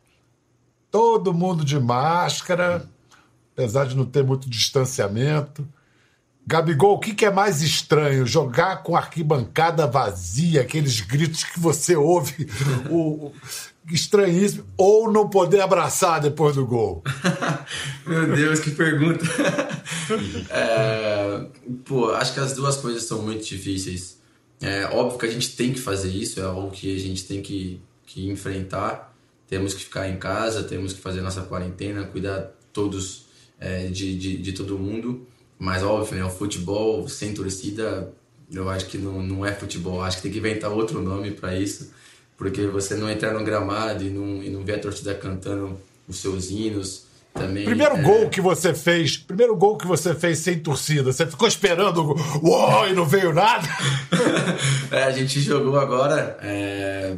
Todo 0.89 1.33
mundo 1.33 1.65
de 1.65 1.77
máscara, 1.77 2.89
apesar 3.53 3.85
de 3.85 3.95
não 3.97 4.05
ter 4.05 4.23
muito 4.23 4.49
distanciamento. 4.49 5.67
Gabigol, 6.47 6.95
o 6.95 6.99
que, 6.99 7.25
é 7.25 7.31
mais 7.31 7.61
estranho? 7.61 8.25
Jogar 8.25 8.83
com 8.83 8.95
arquibancada 8.95 9.85
vazia, 9.87 10.61
aqueles 10.61 11.01
gritos 11.01 11.43
que 11.43 11.59
você 11.59 11.95
ouve. 11.95 12.47
O, 12.89 13.27
o- 13.27 13.33
estranhíssimo. 13.91 14.65
Ou 14.77 15.11
não 15.11 15.29
poder 15.29 15.61
abraçar 15.61 16.21
depois 16.21 16.55
do 16.55 16.65
gol? 16.65 17.03
Meu 18.05 18.35
Deus, 18.35 18.59
que 18.59 18.71
pergunta. 18.71 19.25
é, 20.49 21.45
pô, 21.85 22.11
acho 22.11 22.33
que 22.33 22.39
as 22.39 22.53
duas 22.53 22.77
coisas 22.77 23.03
são 23.03 23.21
muito 23.21 23.45
difíceis. 23.45 24.17
É 24.61 24.85
óbvio 24.85 25.19
que 25.19 25.25
a 25.25 25.31
gente 25.31 25.55
tem 25.55 25.73
que 25.73 25.79
fazer 25.79 26.09
isso, 26.09 26.39
é 26.39 26.43
algo 26.43 26.71
que 26.71 26.95
a 26.95 26.99
gente 26.99 27.25
tem 27.25 27.41
que, 27.41 27.81
que 28.13 28.29
enfrentar. 28.29 29.11
Temos 29.47 29.73
que 29.73 29.83
ficar 29.83 30.07
em 30.07 30.17
casa, 30.17 30.63
temos 30.63 30.93
que 30.93 31.01
fazer 31.01 31.21
nossa 31.21 31.41
quarentena, 31.41 32.03
cuidar 32.03 32.51
todos 32.71 33.25
é, 33.59 33.87
de, 33.87 34.17
de, 34.17 34.37
de 34.37 34.51
todo 34.53 34.77
mundo. 34.77 35.27
Mas 35.57 35.81
óbvio, 35.81 36.17
né, 36.17 36.23
o 36.23 36.29
futebol 36.29 37.07
sem 37.07 37.33
torcida, 37.33 38.11
eu 38.51 38.69
acho 38.69 38.85
que 38.85 38.97
não, 38.97 39.21
não 39.23 39.45
é 39.45 39.51
futebol. 39.51 40.01
Acho 40.01 40.17
que 40.17 40.23
tem 40.23 40.31
que 40.31 40.37
inventar 40.37 40.71
outro 40.71 41.01
nome 41.01 41.31
para 41.31 41.57
isso, 41.57 41.91
porque 42.37 42.67
você 42.67 42.95
não 42.95 43.09
entrar 43.09 43.33
no 43.33 43.43
gramado 43.43 44.03
e 44.03 44.09
não, 44.09 44.43
e 44.43 44.49
não 44.49 44.63
ver 44.63 44.75
a 44.75 44.79
torcida 44.79 45.15
cantando 45.15 45.79
os 46.07 46.17
seus 46.17 46.51
hinos. 46.51 47.05
Também, 47.33 47.65
primeiro 47.65 47.95
é... 47.95 48.01
gol 48.03 48.29
que 48.29 48.39
você 48.39 48.75
fez, 48.75 49.17
primeiro 49.17 49.55
gol 49.55 49.75
que 49.75 49.87
você 49.87 50.13
fez 50.13 50.37
sem 50.37 50.59
torcida, 50.59 51.11
você 51.11 51.25
ficou 51.25 51.47
esperando, 51.47 52.15
uou, 52.43 52.87
e 52.87 52.93
não 52.93 53.07
veio 53.07 53.33
nada? 53.33 53.67
é, 54.91 55.03
a 55.03 55.11
gente 55.11 55.41
jogou 55.41 55.79
agora 55.79 56.37
é, 56.43 57.15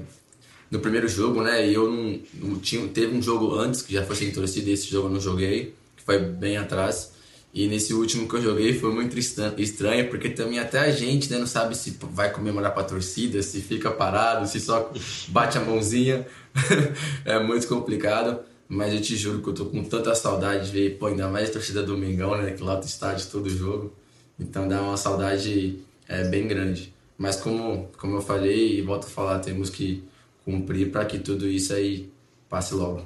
no 0.69 0.80
primeiro 0.80 1.08
jogo, 1.08 1.41
né? 1.41 1.67
E 1.67 1.73
eu 1.73 1.91
não, 1.91 2.19
não, 2.34 2.60
tinha, 2.60 2.88
teve 2.88 3.15
um 3.15 3.21
jogo 3.21 3.56
antes 3.56 3.82
que 3.82 3.93
já 3.93 4.04
foi 4.04 4.15
sem 4.15 4.32
torcida, 4.32 4.69
esse 4.69 4.88
jogo 4.88 5.08
eu 5.08 5.12
não 5.12 5.19
joguei, 5.19 5.73
que 5.95 6.04
foi 6.04 6.19
bem 6.19 6.58
atrás. 6.58 7.13
E 7.54 7.67
nesse 7.67 7.93
último 7.93 8.28
que 8.28 8.36
eu 8.36 8.41
joguei 8.41 8.78
foi 8.78 8.91
muito 8.93 9.17
estranho, 9.17 10.10
porque 10.10 10.30
também 10.30 10.60
até 10.60 10.80
a 10.80 10.91
gente 10.91 11.32
né, 11.32 11.38
não 11.38 11.47
sabe 11.47 11.75
se 11.75 11.97
vai 12.12 12.30
comemorar 12.30 12.73
para 12.73 12.82
a 12.82 12.86
torcida, 12.86 13.41
se 13.41 13.62
fica 13.62 13.89
parado, 13.89 14.45
se 14.45 14.60
só 14.60 14.91
bate 15.30 15.58
a 15.58 15.62
mãozinha. 15.62 16.28
é 17.23 17.39
muito 17.39 17.65
complicado. 17.67 18.39
Mas 18.67 18.93
eu 18.93 18.99
te 18.99 19.15
juro 19.15 19.41
que 19.41 19.49
eu 19.49 19.54
tô 19.54 19.65
com 19.67 19.84
tanta 19.84 20.13
saudade 20.15 20.65
de 20.65 20.71
ver, 20.71 20.97
pô, 20.97 21.06
ainda 21.06 21.30
mais 21.30 21.49
a 21.49 21.54
torcida 21.54 21.84
do 21.84 21.97
Mengão, 21.97 22.36
né? 22.36 22.51
Que 22.51 22.63
lá 22.63 22.75
do 22.75 22.86
estádio 22.86 23.28
todo 23.32 23.49
jogo. 23.49 23.93
Então 24.39 24.67
dá 24.67 24.82
uma 24.82 24.97
saudade 24.97 25.80
é, 26.10 26.23
bem 26.25 26.47
grande. 26.47 26.93
Mas 27.17 27.38
como, 27.38 27.89
como 27.97 28.17
eu 28.17 28.21
falei 28.21 28.80
e 28.80 28.82
volto 28.82 29.06
a 29.06 29.10
falar, 29.10 29.39
temos 29.39 29.69
que 29.69 30.04
cumprir 30.45 30.91
para 30.91 31.03
que 31.03 31.19
tudo 31.19 31.47
isso 31.47 31.73
aí 31.73 32.10
passe 32.47 32.73
logo. 32.73 33.03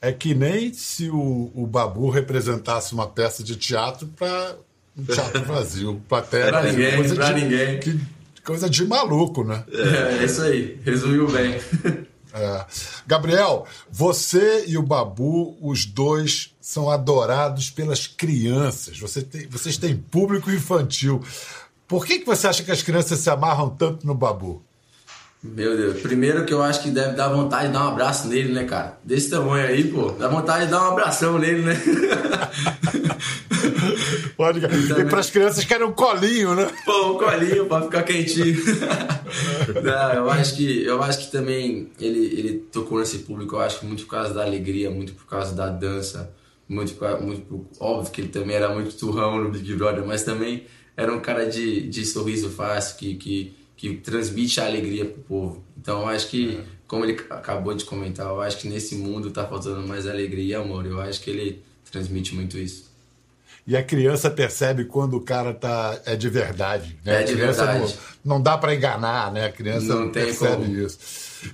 É 0.00 0.12
que 0.12 0.34
nem 0.34 0.72
se 0.72 1.10
o, 1.10 1.50
o 1.54 1.66
Babu 1.66 2.08
representasse 2.08 2.94
uma 2.94 3.06
peça 3.06 3.42
de 3.42 3.56
teatro 3.56 4.06
para 4.06 4.56
um 4.96 5.04
teatro 5.04 5.42
vazio, 5.44 6.00
plateia. 6.08 6.48
Pra 6.48 6.62
ninguém, 6.62 6.96
coisa 6.96 7.14
pra 7.14 7.32
de, 7.32 7.42
ninguém. 7.42 7.80
Que, 7.80 8.00
coisa 8.44 8.70
de 8.70 8.86
maluco, 8.86 9.42
né? 9.42 9.64
É, 9.72 10.18
é 10.18 10.24
isso 10.24 10.42
aí, 10.42 10.78
resumiu 10.84 11.30
bem. 11.30 11.58
É. 12.36 12.66
Gabriel, 13.06 13.64
você 13.88 14.64
e 14.66 14.76
o 14.76 14.82
Babu, 14.82 15.56
os 15.60 15.86
dois 15.86 16.52
são 16.60 16.90
adorados 16.90 17.70
pelas 17.70 18.08
crianças. 18.08 18.98
Você 18.98 19.22
tem, 19.22 19.46
vocês 19.46 19.78
têm 19.78 19.96
público 19.96 20.50
infantil. 20.50 21.22
Por 21.86 22.04
que, 22.04 22.18
que 22.18 22.26
você 22.26 22.48
acha 22.48 22.64
que 22.64 22.72
as 22.72 22.82
crianças 22.82 23.20
se 23.20 23.30
amarram 23.30 23.70
tanto 23.70 24.04
no 24.04 24.16
Babu? 24.16 24.64
Meu 25.44 25.76
Deus, 25.76 26.00
primeiro 26.00 26.46
que 26.46 26.54
eu 26.54 26.62
acho 26.62 26.82
que 26.82 26.90
deve 26.90 27.14
dar 27.16 27.28
vontade 27.28 27.66
de 27.66 27.74
dar 27.74 27.84
um 27.84 27.88
abraço 27.88 28.26
nele, 28.28 28.50
né, 28.50 28.64
cara? 28.64 28.98
Desse 29.04 29.28
tamanho 29.28 29.66
aí, 29.66 29.84
pô, 29.84 30.10
dá 30.12 30.26
vontade 30.26 30.64
de 30.64 30.70
dar 30.70 30.82
um 30.82 30.92
abração 30.92 31.38
nele, 31.38 31.60
né? 31.60 31.74
Pode, 34.38 34.60
e 34.60 35.04
para 35.04 35.20
as 35.20 35.28
crianças 35.28 35.62
querem 35.64 35.86
um 35.86 35.92
colinho, 35.92 36.54
né? 36.54 36.66
Pô, 36.84 37.12
um 37.12 37.18
colinho 37.18 37.66
para 37.66 37.84
ficar 37.84 38.02
quentinho. 38.04 38.58
Não, 39.84 40.12
eu 40.14 40.30
acho 40.30 40.56
que 40.56 40.82
eu 40.82 41.02
acho 41.02 41.26
que 41.26 41.30
também 41.30 41.90
ele, 42.00 42.24
ele 42.24 42.58
tocou 42.72 42.98
nesse 42.98 43.18
público, 43.18 43.56
eu 43.56 43.60
acho 43.60 43.80
que 43.80 43.86
muito 43.86 44.04
por 44.04 44.12
causa 44.12 44.32
da 44.32 44.42
alegria, 44.42 44.90
muito 44.90 45.12
por 45.12 45.26
causa 45.26 45.54
da 45.54 45.68
dança, 45.68 46.32
muito, 46.66 46.96
muito 47.20 47.66
óbvio 47.78 48.10
que 48.10 48.22
ele 48.22 48.28
também 48.28 48.56
era 48.56 48.72
muito 48.72 48.96
turrão 48.96 49.42
no 49.42 49.50
Big 49.50 49.74
Brother, 49.74 50.06
mas 50.06 50.22
também 50.22 50.64
era 50.96 51.12
um 51.12 51.20
cara 51.20 51.46
de, 51.46 51.86
de 51.88 52.06
sorriso 52.06 52.48
fácil 52.48 52.96
que, 52.96 53.14
que 53.14 53.63
que 53.92 53.96
transmite 53.96 54.60
a 54.60 54.66
alegria 54.66 55.04
pro 55.04 55.22
povo. 55.22 55.64
Então 55.78 56.00
eu 56.00 56.08
acho 56.08 56.28
que, 56.28 56.56
é. 56.56 56.60
como 56.86 57.04
ele 57.04 57.20
acabou 57.28 57.74
de 57.74 57.84
comentar, 57.84 58.26
eu 58.26 58.40
acho 58.40 58.58
que 58.58 58.68
nesse 58.68 58.94
mundo 58.94 59.30
tá 59.30 59.46
faltando 59.46 59.86
mais 59.86 60.06
alegria 60.06 60.44
e 60.44 60.54
amor. 60.54 60.86
Eu 60.86 61.00
acho 61.00 61.20
que 61.20 61.30
ele 61.30 61.62
transmite 61.90 62.34
muito 62.34 62.56
isso. 62.56 62.92
E 63.66 63.76
a 63.76 63.82
criança 63.82 64.30
percebe 64.30 64.84
quando 64.84 65.14
o 65.14 65.20
cara 65.20 65.54
tá 65.54 65.98
é 66.04 66.16
de 66.16 66.28
verdade. 66.28 66.98
Né? 67.04 67.22
É 67.22 67.24
de 67.24 67.34
verdade. 67.34 67.94
Não, 68.22 68.36
não 68.36 68.42
dá 68.42 68.58
para 68.58 68.74
enganar, 68.74 69.32
né? 69.32 69.46
A 69.46 69.52
criança 69.52 69.86
não, 69.86 70.00
não 70.00 70.12
percebe 70.12 70.64
como. 70.64 70.80
isso. 70.80 70.98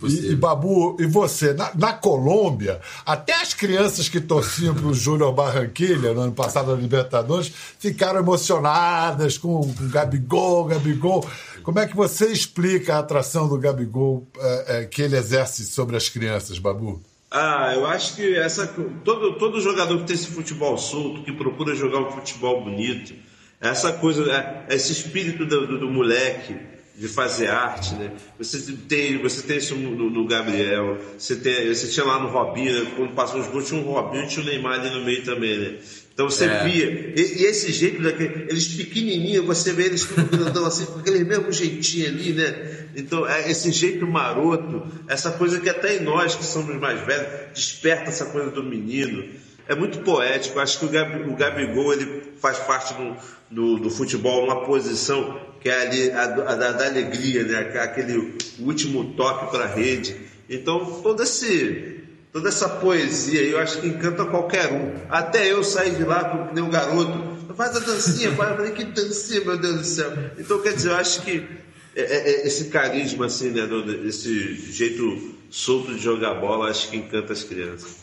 E, 0.05 0.33
e, 0.33 0.37
Babu, 0.37 0.97
e 1.01 1.07
você? 1.07 1.53
Na, 1.53 1.73
na, 1.75 1.93
Colômbia, 1.93 2.81
até 3.05 3.35
as 3.35 3.55
crianças 3.55 4.09
que 4.09 4.21
torciam 4.21 4.75
para 4.75 4.87
o 4.87 4.95
Júnior 4.95 5.33
Barranquilha 5.33 6.13
no 6.13 6.21
ano 6.21 6.33
passado 6.33 6.75
na 6.75 6.81
Libertadores 6.81 7.53
ficaram 7.79 8.21
emocionadas 8.21 9.37
com 9.37 9.61
o 9.61 9.75
Gabigol, 9.89 10.67
Gabigol. 10.67 11.29
Como 11.63 11.79
é 11.79 11.87
que 11.87 11.97
você 11.97 12.27
explica 12.27 12.95
a 12.95 12.99
atração 12.99 13.49
do 13.49 13.59
Gabigol 13.59 14.27
é, 14.39 14.65
é, 14.69 14.85
que 14.85 15.03
ele 15.03 15.17
exerce 15.17 15.65
sobre 15.65 15.97
as 15.97 16.09
crianças, 16.09 16.59
Babu? 16.59 17.01
Ah, 17.31 17.73
eu 17.75 17.87
acho 17.87 18.17
que 18.17 18.37
essa 18.37 18.67
todo, 19.05 19.35
todo 19.35 19.61
jogador 19.61 19.99
que 20.01 20.05
tem 20.05 20.17
esse 20.17 20.27
futebol 20.27 20.77
solto, 20.77 21.23
que 21.23 21.33
procura 21.33 21.77
jogar 21.77 22.01
um 22.01 22.11
futebol 22.11 22.65
bonito, 22.65 23.15
essa 23.61 23.93
coisa, 23.93 24.25
é, 24.33 24.75
esse 24.75 24.91
espírito 24.91 25.47
do, 25.47 25.67
do, 25.67 25.79
do 25.81 25.89
moleque, 25.89 26.57
de 27.01 27.09
fazer 27.09 27.49
arte, 27.49 27.95
né? 27.95 28.13
Você 28.37 28.73
tem, 28.87 29.17
você 29.23 29.43
tem 29.43 29.57
isso 29.57 29.75
no, 29.75 30.11
no, 30.11 30.27
Gabriel, 30.27 30.99
você, 31.17 31.35
tem, 31.35 31.67
você 31.69 31.89
tinha 31.89 32.05
lá 32.05 32.19
no 32.19 32.29
Robinho, 32.29 32.85
né? 32.85 32.93
quando 32.95 33.15
passou 33.15 33.41
os 33.41 33.47
gols, 33.47 33.67
tinha 33.67 33.81
um 33.81 33.85
Robinho 33.85 34.25
e 34.25 34.27
tinha 34.27 34.45
o 34.45 34.47
Neymar 34.47 34.81
ali 34.81 34.91
no 34.91 35.03
meio 35.03 35.25
também, 35.25 35.57
né? 35.57 35.79
Então 36.13 36.29
você 36.29 36.45
é. 36.45 36.65
via, 36.65 37.15
e, 37.17 37.43
e, 37.43 37.45
esse 37.47 37.73
jeito, 37.73 38.03
daquele, 38.03 38.47
eles 38.49 38.69
pequenininhos, 38.69 39.47
você 39.47 39.73
vê 39.73 39.85
eles 39.85 40.05
tudo 40.05 40.25
grandão 40.25 40.67
assim, 40.67 40.85
com 40.87 40.99
aquele 40.99 41.25
mesmo 41.25 41.51
jeitinho 41.53 42.09
ali, 42.09 42.33
né? 42.33 42.87
Então, 42.95 43.27
é 43.27 43.51
esse 43.51 43.71
jeito 43.73 44.07
maroto, 44.07 44.83
essa 45.09 45.31
coisa 45.31 45.61
que 45.61 45.69
até 45.69 45.97
em 45.97 46.01
nós 46.01 46.35
que 46.35 46.45
somos 46.45 46.77
mais 46.77 47.01
velhos, 47.07 47.29
desperta 47.55 48.11
essa 48.11 48.27
coisa 48.27 48.51
do 48.51 48.63
menino. 48.63 49.25
É 49.69 49.75
muito 49.75 50.01
poético, 50.01 50.59
acho 50.59 50.81
que 50.81 50.87
o, 50.87 50.89
Gabi, 50.89 51.31
o 51.31 51.37
Gabigol 51.37 51.93
ele 51.93 52.33
faz 52.41 52.59
parte 52.59 52.93
do, 52.95 53.17
do, 53.51 53.79
do 53.79 53.91
futebol, 53.91 54.45
uma 54.45 54.65
posição 54.65 55.41
que 55.61 55.69
é 55.69 55.83
ali 55.83 56.11
a, 56.11 56.23
a, 56.23 56.53
a 56.53 56.73
da 56.73 56.87
alegria, 56.87 57.45
né? 57.45 57.59
aquele 57.81 58.35
último 58.59 59.13
toque 59.15 59.51
para 59.51 59.65
a 59.65 59.69
rede. 59.69 60.17
Então, 60.49 61.01
todo 61.03 61.23
esse, 61.23 62.00
toda 62.33 62.49
essa 62.49 62.69
poesia 62.69 63.43
eu 63.43 63.59
acho 63.59 63.81
que 63.81 63.89
encanta 63.89 64.25
qualquer 64.25 64.73
um. 64.73 64.93
Até 65.09 65.53
eu 65.53 65.63
saí 65.63 65.91
de 65.93 66.05
lá 66.05 66.25
como 66.25 66.53
nem 66.53 66.63
um 66.63 66.71
garoto. 66.71 67.39
Faz 67.57 67.77
a 67.77 67.81
dancinha, 67.81 68.33
faz, 68.33 68.57
falei, 68.57 68.73
que 68.73 68.85
dancinha, 68.85 69.45
meu 69.45 69.59
Deus 69.59 69.77
do 69.79 69.85
céu. 69.85 70.13
Então, 70.39 70.61
quer 70.61 70.73
dizer, 70.73 70.91
eu 70.91 70.97
acho 70.97 71.23
que 71.23 71.47
é, 71.95 72.01
é, 72.01 72.31
é 72.31 72.47
esse 72.47 72.67
carisma, 72.67 73.27
assim, 73.27 73.51
né, 73.51 73.63
esse 74.07 74.55
jeito 74.73 75.35
solto 75.51 75.95
de 75.95 76.01
jogar 76.01 76.35
bola, 76.35 76.71
acho 76.71 76.89
que 76.89 76.97
encanta 76.97 77.33
as 77.33 77.43
crianças. 77.43 77.97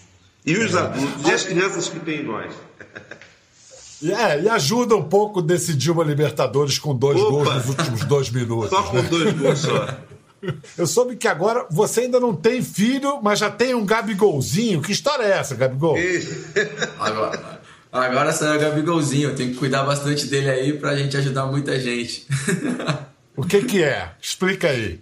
E 0.45 0.55
os 0.57 0.75
adultos, 0.75 1.27
e 1.27 1.31
as 1.31 1.43
crianças 1.43 1.89
que 1.89 1.99
tem 1.99 2.21
em 2.21 2.23
nós. 2.23 2.53
É, 4.03 4.41
e 4.41 4.49
ajuda 4.49 4.95
um 4.95 5.03
pouco 5.03 5.41
decidir 5.41 5.89
uma 5.89 6.03
Libertadores 6.03 6.77
com 6.77 6.95
dois 6.95 7.19
Opa. 7.19 7.31
gols 7.31 7.55
nos 7.55 7.69
últimos 7.69 8.03
dois 8.05 8.29
minutos. 8.29 8.69
Só 8.69 8.83
com 8.83 8.97
né? 8.97 9.07
dois 9.09 9.33
gols 9.33 9.59
só. 9.59 9.97
Eu 10.77 10.85
soube 10.85 11.15
que 11.15 11.27
agora 11.27 11.65
você 11.69 12.01
ainda 12.01 12.19
não 12.19 12.35
tem 12.35 12.61
filho, 12.61 13.19
mas 13.21 13.39
já 13.39 13.49
tem 13.49 13.73
um 13.73 13.85
Gabigolzinho. 13.85 14.81
Que 14.81 14.91
história 14.91 15.23
é 15.23 15.31
essa, 15.31 15.55
Gabigol? 15.55 15.95
agora, 16.99 17.61
agora 17.91 18.31
saiu 18.31 18.57
o 18.57 18.61
Gabigolzinho. 18.61 19.29
Eu 19.29 19.35
tenho 19.35 19.51
que 19.51 19.57
cuidar 19.57 19.83
bastante 19.83 20.27
dele 20.27 20.49
aí 20.49 20.73
pra 20.73 20.95
gente 20.95 21.17
ajudar 21.17 21.45
muita 21.47 21.79
gente. 21.79 22.27
o 23.35 23.43
que 23.43 23.63
que 23.63 23.83
é? 23.83 24.11
Explica 24.21 24.69
aí. 24.69 24.99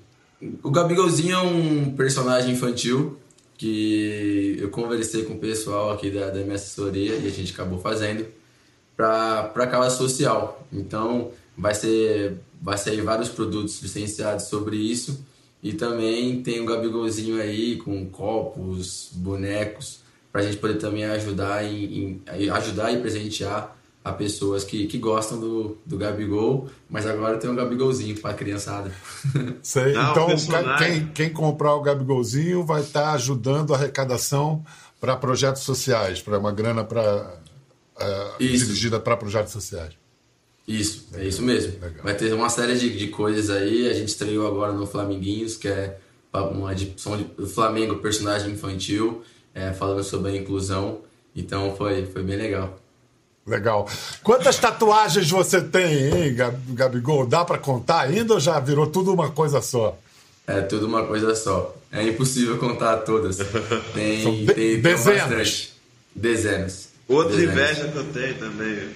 O 0.64 0.72
Gabigolzinho 0.72 1.36
é 1.36 1.42
um 1.42 1.92
personagem 1.96 2.54
infantil 2.54 3.20
que 3.58 4.58
eu 4.60 4.70
conversei 4.70 5.24
com 5.24 5.34
o 5.34 5.40
pessoal 5.40 5.92
aqui 5.92 6.12
da, 6.12 6.30
da 6.30 6.42
minha 6.42 6.56
assessoria 6.56 7.16
e 7.16 7.28
a 7.28 7.32
gente 7.32 7.54
acabou 7.54 7.80
fazendo 7.80 8.26
para 8.96 9.52
a 9.56 9.68
causa 9.68 9.90
social. 9.90 10.66
Então, 10.72 11.32
vai 11.58 11.74
ser 11.74 12.38
vai 12.62 12.78
sair 12.78 13.02
vários 13.02 13.30
produtos 13.30 13.82
licenciados 13.82 14.46
sobre 14.46 14.76
isso 14.76 15.24
e 15.62 15.74
também 15.74 16.42
tem 16.42 16.62
o 16.62 16.66
Gabigolzinho 16.66 17.42
aí 17.42 17.78
com 17.78 18.06
copos, 18.10 19.10
bonecos 19.14 20.00
para 20.32 20.42
a 20.42 20.44
gente 20.44 20.58
poder 20.58 20.76
também 20.76 21.06
ajudar 21.06 21.64
em, 21.64 22.22
em, 22.28 22.50
ajudar 22.50 22.92
e 22.92 23.00
presentear 23.00 23.76
a 24.04 24.12
pessoas 24.12 24.64
que, 24.64 24.86
que 24.86 25.00
gostam 25.00 25.40
do, 25.40 25.78
do 25.84 25.98
Gabigol, 25.98 26.70
mas 26.88 27.08
agora 27.08 27.38
tem 27.38 27.50
um 27.50 27.56
Gabigolzinho 27.56 28.20
para 28.20 28.32
a 28.32 28.34
criançada. 28.36 28.92
Sei. 29.64 29.94
Não, 29.94 30.12
então, 30.12 30.28
quem, 30.78 31.08
quem 31.08 31.30
comprar 31.32 31.74
o 31.74 31.82
Gabigolzinho 31.82 32.64
vai 32.64 32.82
estar 32.82 33.02
tá 33.02 33.12
ajudando 33.14 33.74
a 33.74 33.78
arrecadação 33.78 34.64
para 35.02 35.16
projetos 35.16 35.64
sociais, 35.64 36.22
para 36.22 36.38
uma 36.38 36.52
grana 36.52 36.84
para 36.84 37.40
uh, 37.96 38.38
dirigida 38.38 39.00
para 39.00 39.18
projetos 39.18 39.54
sociais. 39.54 39.94
Isso, 40.68 41.08
é 41.14 41.24
isso 41.26 41.42
mesmo. 41.42 41.74
Legal. 41.74 42.04
Vai 42.04 42.16
ter 42.16 42.34
uma 42.34 42.50
série 42.50 42.78
de, 42.78 42.98
de 42.98 43.08
coisas 43.08 43.50
aí. 43.50 43.90
A 43.90 43.94
gente 43.94 44.10
estreou 44.10 44.48
agora 44.48 44.74
no 44.74 44.88
Flaminguinhos, 44.88 45.56
que 45.56 45.68
é 45.68 45.98
uma 46.34 46.74
de, 46.74 46.94
som 46.98 47.18
de 47.18 47.46
Flamengo, 47.48 47.98
personagem 47.98 48.52
infantil, 48.52 49.24
é, 49.54 49.72
falando 49.74 50.04
sobre 50.04 50.32
a 50.32 50.36
inclusão. 50.36 51.00
Então 51.36 51.76
foi, 51.76 52.06
foi 52.06 52.24
bem 52.24 52.38
legal. 52.38 52.80
Legal. 53.46 53.88
Quantas 54.24 54.58
tatuagens 54.58 55.30
você 55.30 55.62
tem, 55.62 56.08
hein, 56.08 56.36
Gabigol? 56.70 57.28
Dá 57.28 57.46
para 57.46 57.60
contar 57.60 58.02
ainda 58.02 58.34
ou 58.34 58.40
já 58.40 58.60
virou 58.60 58.88
tudo 58.88 59.14
uma 59.14 59.30
coisa 59.30 59.62
só? 59.62 59.96
É 60.48 60.62
tudo 60.62 60.88
uma 60.88 61.06
coisa 61.06 61.36
só. 61.36 61.76
É 61.92 62.04
impossível 62.04 62.58
contar 62.58 62.98
todas. 62.98 63.38
Tem, 63.94 64.46
de 64.46 64.54
tem, 64.54 64.82
dezenas. 64.82 65.74
Dezenas. 66.14 66.90
Outra 67.08 67.36
dezenas. 67.36 67.54
inveja 67.54 67.88
que 67.88 67.98
eu 67.98 68.06
tenho 68.06 68.34
também. 68.36 68.90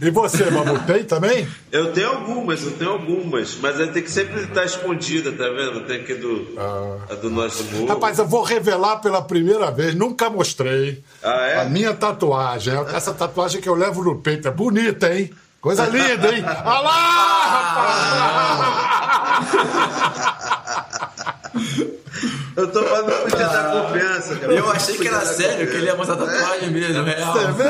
E 0.00 0.10
você, 0.10 0.50
Mamu, 0.50 0.78
tem 0.86 1.04
também? 1.04 1.46
Eu 1.70 1.92
tenho 1.92 2.08
algumas, 2.08 2.64
eu 2.64 2.72
tenho 2.72 2.90
algumas, 2.92 3.56
mas 3.56 3.76
tem 3.92 4.02
que 4.02 4.10
sempre 4.10 4.42
estar 4.44 4.64
escondida, 4.64 5.30
tá 5.30 5.48
vendo? 5.50 5.82
Tem 5.86 6.02
que 6.02 6.14
do, 6.14 6.54
ah. 6.56 6.96
a 7.10 7.14
do 7.14 7.28
nosso 7.28 7.64
morro. 7.64 7.86
Rapaz, 7.86 8.18
eu 8.18 8.26
vou 8.26 8.42
revelar 8.42 8.96
pela 9.00 9.20
primeira 9.20 9.70
vez, 9.70 9.94
nunca 9.94 10.30
mostrei. 10.30 11.04
Ah, 11.22 11.46
é? 11.46 11.60
A 11.60 11.64
minha 11.66 11.92
tatuagem, 11.92 12.72
essa 12.94 13.12
tatuagem 13.12 13.60
que 13.60 13.68
eu 13.68 13.74
levo 13.74 14.02
no 14.02 14.16
peito, 14.18 14.48
é 14.48 14.50
bonita, 14.50 15.14
hein? 15.14 15.30
Coisa 15.60 15.84
linda, 15.84 16.34
hein? 16.34 16.42
Olha 16.44 16.80
lá, 16.80 17.46
rapaz! 19.52 21.30
Eu 22.56 22.70
tô 22.70 22.82
falando 22.82 23.24
que 23.24 23.30
podia 23.30 23.46
dar 23.48 23.70
confiança, 23.70 24.36
cara. 24.36 24.52
Eu 24.52 24.70
achei 24.70 24.96
que 24.96 25.08
era 25.08 25.24
sério, 25.24 25.70
que 25.70 25.76
ele 25.76 25.86
ia 25.86 25.96
mostrar 25.96 26.16
tatuagem 26.16 26.68
é? 26.68 26.70
mesmo, 26.70 27.04
real. 27.04 27.32
Você 27.32 27.46
vê? 27.52 27.68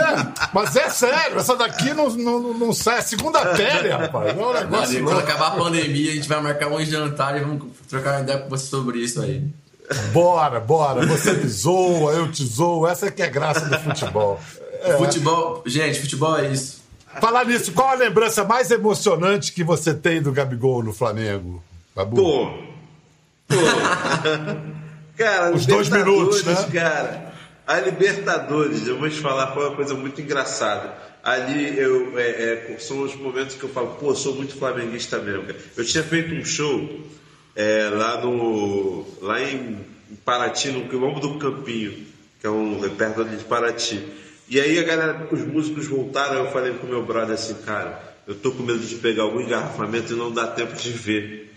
Mas 0.52 0.76
é 0.76 0.90
sério, 0.90 1.38
essa 1.38 1.56
daqui 1.56 1.92
não, 1.92 2.10
não, 2.10 2.54
não 2.54 2.72
sai. 2.72 2.98
É 2.98 3.02
segunda 3.02 3.40
pele, 3.54 3.90
rapaz. 3.90 4.34
Não 4.36 4.44
é 4.44 4.46
um 4.46 4.60
negócio 4.60 5.04
Quando 5.04 5.18
acabar 5.20 5.48
a 5.48 5.50
pandemia, 5.52 6.12
a 6.12 6.14
gente 6.14 6.28
vai 6.28 6.40
marcar 6.40 6.68
um 6.68 6.84
jantar 6.84 7.36
e 7.36 7.40
vamos 7.40 7.62
trocar 7.88 8.14
uma 8.14 8.20
ideia 8.20 8.38
com 8.38 8.48
você 8.48 8.66
sobre 8.66 8.98
isso 8.98 9.20
aí. 9.20 9.44
Bora, 10.12 10.60
bora. 10.60 11.04
Você 11.06 11.32
me 11.32 11.48
zoa, 11.48 12.12
eu 12.12 12.30
te 12.30 12.44
zoo. 12.44 12.86
Essa 12.86 13.06
é 13.06 13.10
que 13.10 13.22
é 13.22 13.26
a 13.26 13.30
graça 13.30 13.66
do 13.66 13.78
futebol. 13.78 14.40
É. 14.82 14.96
Futebol, 14.96 15.62
gente, 15.66 16.00
futebol 16.00 16.38
é 16.38 16.50
isso. 16.50 16.80
Falar 17.20 17.44
nisso, 17.44 17.72
qual 17.72 17.88
a 17.88 17.94
lembrança 17.94 18.44
mais 18.44 18.70
emocionante 18.70 19.52
que 19.52 19.64
você 19.64 19.92
tem 19.92 20.22
do 20.22 20.30
Gabigol 20.30 20.82
no 20.82 20.92
Flamengo, 20.92 21.62
Babu? 21.94 22.16
Pô, 22.16 22.50
pô. 23.50 25.16
cara, 25.18 25.54
os 25.54 25.66
dois 25.66 25.88
minutos, 25.88 26.44
né? 26.44 26.54
Cara, 26.72 27.32
a 27.66 27.78
Libertadores, 27.80 28.86
eu 28.86 28.98
vou 28.98 29.08
te 29.08 29.20
falar, 29.20 29.52
foi 29.52 29.66
uma 29.66 29.76
coisa 29.76 29.94
muito 29.94 30.20
engraçada. 30.20 30.92
Ali 31.22 31.78
eu, 31.78 32.18
é, 32.18 32.72
é, 32.72 32.76
são 32.78 33.02
os 33.02 33.14
momentos 33.14 33.54
que 33.54 33.62
eu 33.62 33.68
falo, 33.68 33.96
pô, 34.00 34.14
sou 34.14 34.34
muito 34.34 34.56
flamenguista 34.56 35.18
mesmo. 35.18 35.42
Cara. 35.42 35.58
Eu 35.76 35.84
tinha 35.84 36.02
feito 36.02 36.34
um 36.34 36.44
show 36.44 37.00
é, 37.54 37.90
lá 37.92 38.20
no, 38.22 39.06
lá 39.20 39.40
em 39.42 39.78
Paraty, 40.24 40.70
no 40.70 40.88
quilombo 40.88 41.20
do 41.20 41.38
Campinho, 41.38 42.06
que 42.40 42.46
é 42.46 42.50
um 42.50 42.80
perto 42.96 43.20
ali 43.20 43.36
de 43.36 43.44
Paraty. 43.44 44.02
E 44.48 44.58
aí 44.58 44.78
a 44.78 44.82
galera, 44.82 45.28
os 45.30 45.40
músicos 45.42 45.86
voltaram, 45.86 46.44
eu 46.44 46.50
falei 46.50 46.72
com 46.72 46.86
meu 46.86 47.04
brother 47.04 47.34
assim, 47.34 47.54
cara, 47.54 48.02
eu 48.26 48.34
tô 48.34 48.50
com 48.50 48.62
medo 48.62 48.80
de 48.80 48.96
pegar 48.96 49.22
algum 49.22 49.40
engarrafamento 49.40 50.12
e 50.12 50.16
não 50.16 50.32
dar 50.32 50.48
tempo 50.48 50.74
de 50.74 50.90
ver 50.90 51.49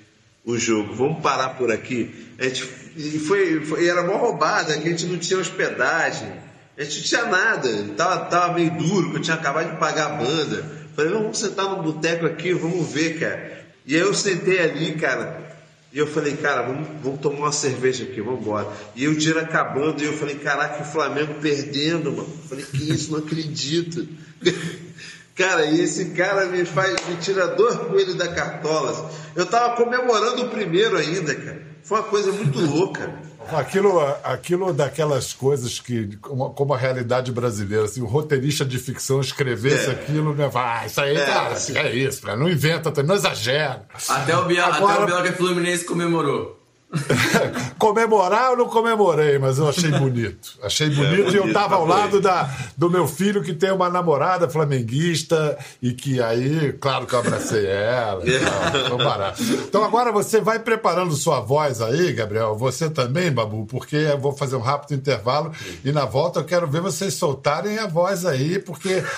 o 0.45 0.58
jogo. 0.58 0.93
Vamos 0.93 1.21
parar 1.21 1.49
por 1.49 1.71
aqui. 1.71 2.13
A 2.39 2.43
gente, 2.43 2.69
e 2.95 3.19
foi, 3.19 3.62
foi 3.62 3.88
era 3.88 4.01
uma 4.01 4.17
roubada, 4.17 4.77
que 4.77 4.88
a 4.88 4.91
gente 4.91 5.06
não 5.06 5.17
tinha 5.17 5.39
hospedagem, 5.39 6.32
a 6.77 6.84
gente 6.84 6.97
não 6.97 7.03
tinha 7.03 7.25
nada, 7.25 7.69
tava, 7.95 8.25
tava 8.25 8.53
meio 8.53 8.71
duro, 8.77 9.12
que 9.12 9.17
eu 9.17 9.21
tinha 9.21 9.36
acabado 9.36 9.71
de 9.71 9.77
pagar 9.77 10.08
a 10.08 10.15
banda. 10.15 10.84
Falei, 10.95 11.12
vamos 11.12 11.39
sentar 11.39 11.69
no 11.69 11.82
boteco 11.82 12.25
aqui, 12.25 12.53
vamos 12.53 12.91
ver, 12.91 13.19
cara. 13.19 13.63
E 13.86 13.95
aí 13.95 14.01
eu 14.01 14.13
sentei 14.13 14.60
ali, 14.60 14.93
cara, 14.93 15.43
e 15.91 15.99
eu 15.99 16.08
falei, 16.08 16.36
cara, 16.38 16.63
vamos, 16.63 16.88
vamos 17.03 17.19
tomar 17.19 17.38
uma 17.38 17.51
cerveja 17.51 18.03
aqui, 18.03 18.19
vamos 18.19 18.41
embora. 18.41 18.67
E 18.95 19.08
o 19.08 19.15
dia 19.15 19.39
acabando, 19.39 20.01
e 20.01 20.06
eu 20.06 20.13
falei, 20.13 20.36
caraca, 20.36 20.82
o 20.82 20.86
Flamengo 20.86 21.36
perdendo, 21.36 22.12
mano. 22.12 22.29
Falei, 22.49 22.65
que 22.65 22.91
isso, 22.91 23.12
não 23.12 23.19
acredito. 23.19 24.08
cara, 25.35 25.65
e 25.65 25.81
esse 25.81 26.11
cara 26.11 26.45
me 26.47 26.65
faz, 26.65 26.95
me 27.07 27.15
tira 27.17 27.47
dois 27.47 27.75
coelhos 27.75 28.15
da 28.15 28.27
cartola. 28.29 29.11
Eu 29.35 29.45
tava 29.45 29.75
comemorando 29.75 30.43
o 30.43 30.49
primeiro 30.49 30.97
ainda, 30.97 31.33
cara. 31.35 31.73
Foi 31.83 31.99
uma 31.99 32.07
coisa 32.07 32.31
muito 32.31 32.59
louca. 32.59 33.13
Aquilo, 33.51 33.99
aquilo 34.23 34.71
daquelas 34.71 35.33
coisas 35.33 35.77
que, 35.77 36.15
como, 36.21 36.73
a 36.73 36.77
realidade 36.77 37.29
brasileira, 37.29 37.83
assim, 37.83 38.01
o 38.01 38.05
roteirista 38.05 38.63
de 38.63 38.79
ficção 38.79 39.19
escrevesse 39.19 39.89
é. 39.89 39.91
aquilo, 39.91 40.33
né? 40.33 40.49
Ah, 40.55 40.85
isso 40.85 41.01
aí, 41.01 41.17
é, 41.17 41.25
cara, 41.25 41.53
é 41.75 41.93
isso, 41.93 42.25
não 42.37 42.49
inventa, 42.49 43.03
não 43.03 43.15
exagera. 43.15 43.85
Até 44.07 44.37
o 44.37 44.45
Biel, 44.45 44.65
Agora... 44.65 44.93
até 44.93 45.03
o 45.03 45.05
Biel 45.05 45.23
que 45.23 45.31
Fluminense 45.33 45.83
comemorou. 45.83 46.62
Comemorar 47.77 48.51
eu 48.51 48.58
não 48.58 48.67
comemorei, 48.67 49.38
mas 49.39 49.58
eu 49.58 49.67
achei 49.67 49.91
bonito. 49.91 50.58
Achei 50.62 50.89
bonito, 50.89 51.13
é, 51.13 51.17
bonito 51.17 51.34
e 51.34 51.38
eu 51.38 51.47
estava 51.47 51.75
ao 51.75 51.86
lado 51.86 52.21
da, 52.21 52.49
do 52.77 52.89
meu 52.89 53.08
filho 53.08 53.43
que 53.43 53.53
tem 53.53 53.71
uma 53.71 53.89
namorada 53.89 54.47
flamenguista 54.49 55.58
e 55.82 55.93
que 55.93 56.21
aí, 56.21 56.73
claro 56.73 57.06
que 57.06 57.13
eu 57.13 57.19
abracei 57.19 57.65
ela. 57.65 58.21
Tal, 58.21 59.34
então 59.67 59.84
agora 59.84 60.12
você 60.12 60.39
vai 60.39 60.60
preparando 60.60 61.15
sua 61.15 61.39
voz 61.39 61.82
aí, 61.82 62.13
Gabriel. 62.13 62.56
Você 62.56 62.89
também, 62.89 63.32
Babu, 63.32 63.65
porque 63.65 63.95
eu 63.95 64.19
vou 64.19 64.34
fazer 64.34 64.56
um 64.56 64.62
rápido 64.62 64.93
intervalo 64.93 65.51
e 65.84 65.91
na 65.91 66.06
volta 66.06 66.39
eu 66.39 66.45
quero 66.45 66.67
ver 66.67 66.82
vocês 66.82 67.15
soltarem 67.15 67.79
a 67.79 67.88
voz 67.88 68.25
aí, 68.25 68.60
porque 68.60 69.03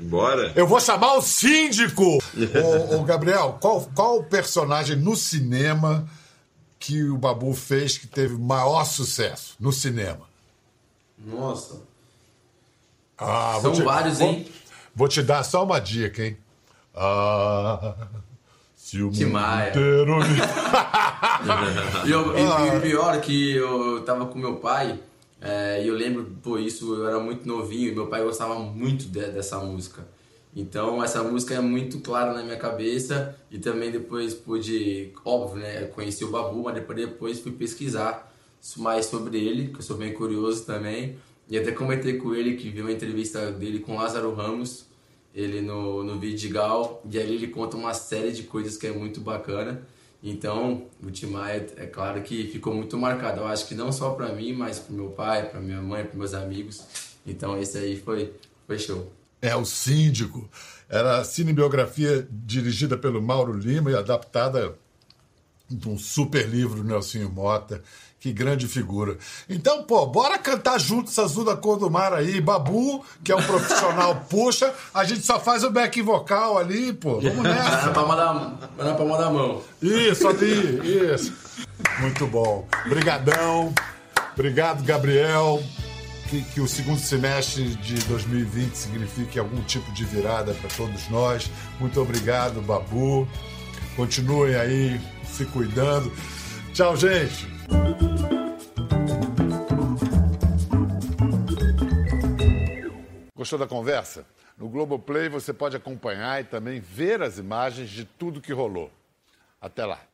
Bora. 0.00 0.52
Eu 0.54 0.64
vou 0.64 0.78
chamar 0.78 1.14
o 1.14 1.22
síndico! 1.22 2.04
ô, 2.04 2.96
ô, 2.96 3.02
Gabriel, 3.02 3.58
qual, 3.60 3.88
qual 3.92 4.22
personagem 4.22 4.94
no 4.94 5.16
cinema 5.16 6.08
que 6.88 7.04
o 7.04 7.18
Babu 7.18 7.52
fez 7.52 7.98
que 7.98 8.06
teve 8.06 8.38
maior 8.38 8.82
sucesso 8.86 9.54
no 9.60 9.70
cinema? 9.70 10.26
Nossa. 11.18 11.82
Ah, 13.18 13.58
São 13.60 13.72
te, 13.72 13.82
vários, 13.82 14.18
vou, 14.18 14.28
hein? 14.28 14.48
Vou 14.94 15.06
te 15.06 15.22
dar 15.22 15.42
só 15.42 15.64
uma 15.64 15.80
dica, 15.80 16.24
hein? 16.24 16.38
Ah, 16.94 17.94
se 18.74 19.02
o 19.02 19.10
Tim 19.10 19.26
mundo 19.26 19.36
e, 22.06 22.10
eu, 22.10 22.38
e, 22.38 22.76
e 22.76 22.80
pior 22.80 23.20
que 23.20 23.52
eu 23.56 24.02
tava 24.06 24.24
com 24.24 24.38
meu 24.38 24.56
pai 24.56 24.98
é, 25.42 25.84
e 25.84 25.88
eu 25.88 25.94
lembro, 25.94 26.38
pô, 26.42 26.58
isso 26.58 26.94
eu 26.94 27.06
era 27.06 27.20
muito 27.20 27.46
novinho 27.46 27.92
e 27.92 27.94
meu 27.94 28.06
pai 28.06 28.24
gostava 28.24 28.58
muito 28.58 29.04
de, 29.04 29.26
dessa 29.26 29.58
música. 29.58 30.08
Então 30.54 31.02
essa 31.02 31.22
música 31.22 31.54
é 31.54 31.60
muito 31.60 32.00
clara 32.00 32.32
na 32.32 32.42
minha 32.42 32.56
cabeça 32.56 33.36
e 33.50 33.58
também 33.58 33.90
depois 33.90 34.34
pude, 34.34 35.12
óbvio, 35.24 35.60
né, 35.60 35.84
conheci 35.86 36.24
o 36.24 36.30
Babu, 36.30 36.62
mas 36.64 36.74
depois, 36.74 36.98
depois 36.98 37.40
fui 37.40 37.52
pesquisar 37.52 38.32
mais 38.76 39.06
sobre 39.06 39.38
ele, 39.38 39.68
que 39.68 39.78
eu 39.78 39.82
sou 39.82 39.96
bem 39.96 40.12
curioso 40.12 40.64
também. 40.64 41.16
E 41.48 41.58
até 41.58 41.72
comentei 41.72 42.18
com 42.18 42.34
ele 42.34 42.56
que 42.56 42.68
vi 42.68 42.82
uma 42.82 42.92
entrevista 42.92 43.50
dele 43.50 43.78
com 43.80 43.96
Lázaro 43.96 44.34
Ramos, 44.34 44.86
ele 45.34 45.62
no, 45.62 46.02
no 46.02 46.18
Vidigal, 46.18 47.02
e 47.10 47.18
aí 47.18 47.34
ele 47.34 47.48
conta 47.48 47.76
uma 47.76 47.94
série 47.94 48.32
de 48.32 48.42
coisas 48.42 48.76
que 48.76 48.86
é 48.86 48.92
muito 48.92 49.20
bacana. 49.20 49.82
Então, 50.22 50.86
o 51.02 51.10
Tim 51.10 51.26
Maia, 51.26 51.66
é 51.76 51.86
claro 51.86 52.20
que 52.22 52.48
ficou 52.48 52.74
muito 52.74 52.98
marcado. 52.98 53.40
Eu 53.40 53.46
acho 53.46 53.66
que 53.68 53.74
não 53.74 53.92
só 53.92 54.10
para 54.10 54.32
mim, 54.32 54.52
mas 54.52 54.78
para 54.78 54.94
meu 54.94 55.10
pai, 55.10 55.48
para 55.48 55.60
minha 55.60 55.80
mãe, 55.80 56.04
para 56.04 56.18
meus 56.18 56.34
amigos. 56.34 56.82
Então, 57.24 57.58
esse 57.58 57.78
aí 57.78 57.96
foi, 57.96 58.32
foi 58.66 58.78
show. 58.78 59.10
É, 59.40 59.54
o 59.54 59.64
Síndico. 59.64 60.48
Era 60.88 61.18
a 61.18 61.24
cinebiografia 61.24 62.26
dirigida 62.30 62.96
pelo 62.96 63.20
Mauro 63.20 63.52
Lima 63.52 63.90
e 63.90 63.94
adaptada 63.94 64.74
de 65.68 65.88
um 65.88 65.98
super 65.98 66.48
livro 66.48 66.82
do 66.82 66.84
Nelsinho 66.84 67.30
Mota. 67.30 67.82
Que 68.20 68.32
grande 68.32 68.66
figura. 68.66 69.16
Então, 69.48 69.84
pô, 69.84 70.04
bora 70.06 70.36
cantar 70.38 70.80
juntos 70.80 71.16
Azul 71.20 71.44
da 71.44 71.54
Cor 71.54 71.78
do 71.78 71.88
Mar 71.88 72.12
aí. 72.12 72.40
Babu, 72.40 73.04
que 73.22 73.30
é 73.30 73.36
um 73.36 73.42
profissional, 73.42 74.24
puxa. 74.28 74.74
A 74.92 75.04
gente 75.04 75.24
só 75.24 75.38
faz 75.38 75.62
o 75.62 75.70
back 75.70 76.02
vocal 76.02 76.58
ali, 76.58 76.92
pô. 76.92 77.20
Vamos 77.20 77.42
nessa. 77.44 77.86
Na 77.86 77.92
palma 77.92 78.16
da, 78.16 78.34
na 78.84 78.94
palma 78.94 79.18
da 79.18 79.30
mão. 79.30 79.62
Isso, 79.80 80.26
ali, 80.26 81.14
isso. 81.14 81.32
Muito 82.00 82.26
bom. 82.26 82.66
Obrigadão. 82.86 83.72
Obrigado, 84.34 84.82
Gabriel 84.82 85.62
que, 86.28 86.42
que, 86.42 86.60
o 86.60 86.68
segundo 86.68 86.98
semestre 86.98 87.74
de 87.76 87.94
2020 88.04 88.74
signifique 88.74 89.38
algum 89.38 89.62
tipo 89.62 89.90
de 89.92 90.04
virada 90.04 90.52
para 90.54 90.68
todos 90.70 91.08
nós. 91.08 91.50
Muito 91.80 92.00
obrigado, 92.00 92.60
Babu. 92.60 93.26
Continuem 93.96 94.54
aí 94.54 95.00
se 95.24 95.46
cuidando. 95.46 96.12
Tchau, 96.74 96.96
gente. 96.96 97.48
Gostou 103.34 103.58
da 103.58 103.66
conversa? 103.66 104.26
No 104.58 104.68
Globoplay 104.68 105.28
você 105.28 105.52
pode 105.54 105.76
acompanhar 105.76 106.40
e 106.40 106.44
também 106.44 106.80
ver 106.80 107.22
as 107.22 107.38
imagens 107.38 107.88
de 107.88 108.04
tudo 108.04 108.40
que 108.40 108.52
rolou. 108.52 108.90
Até 109.60 109.86
lá. 109.86 110.08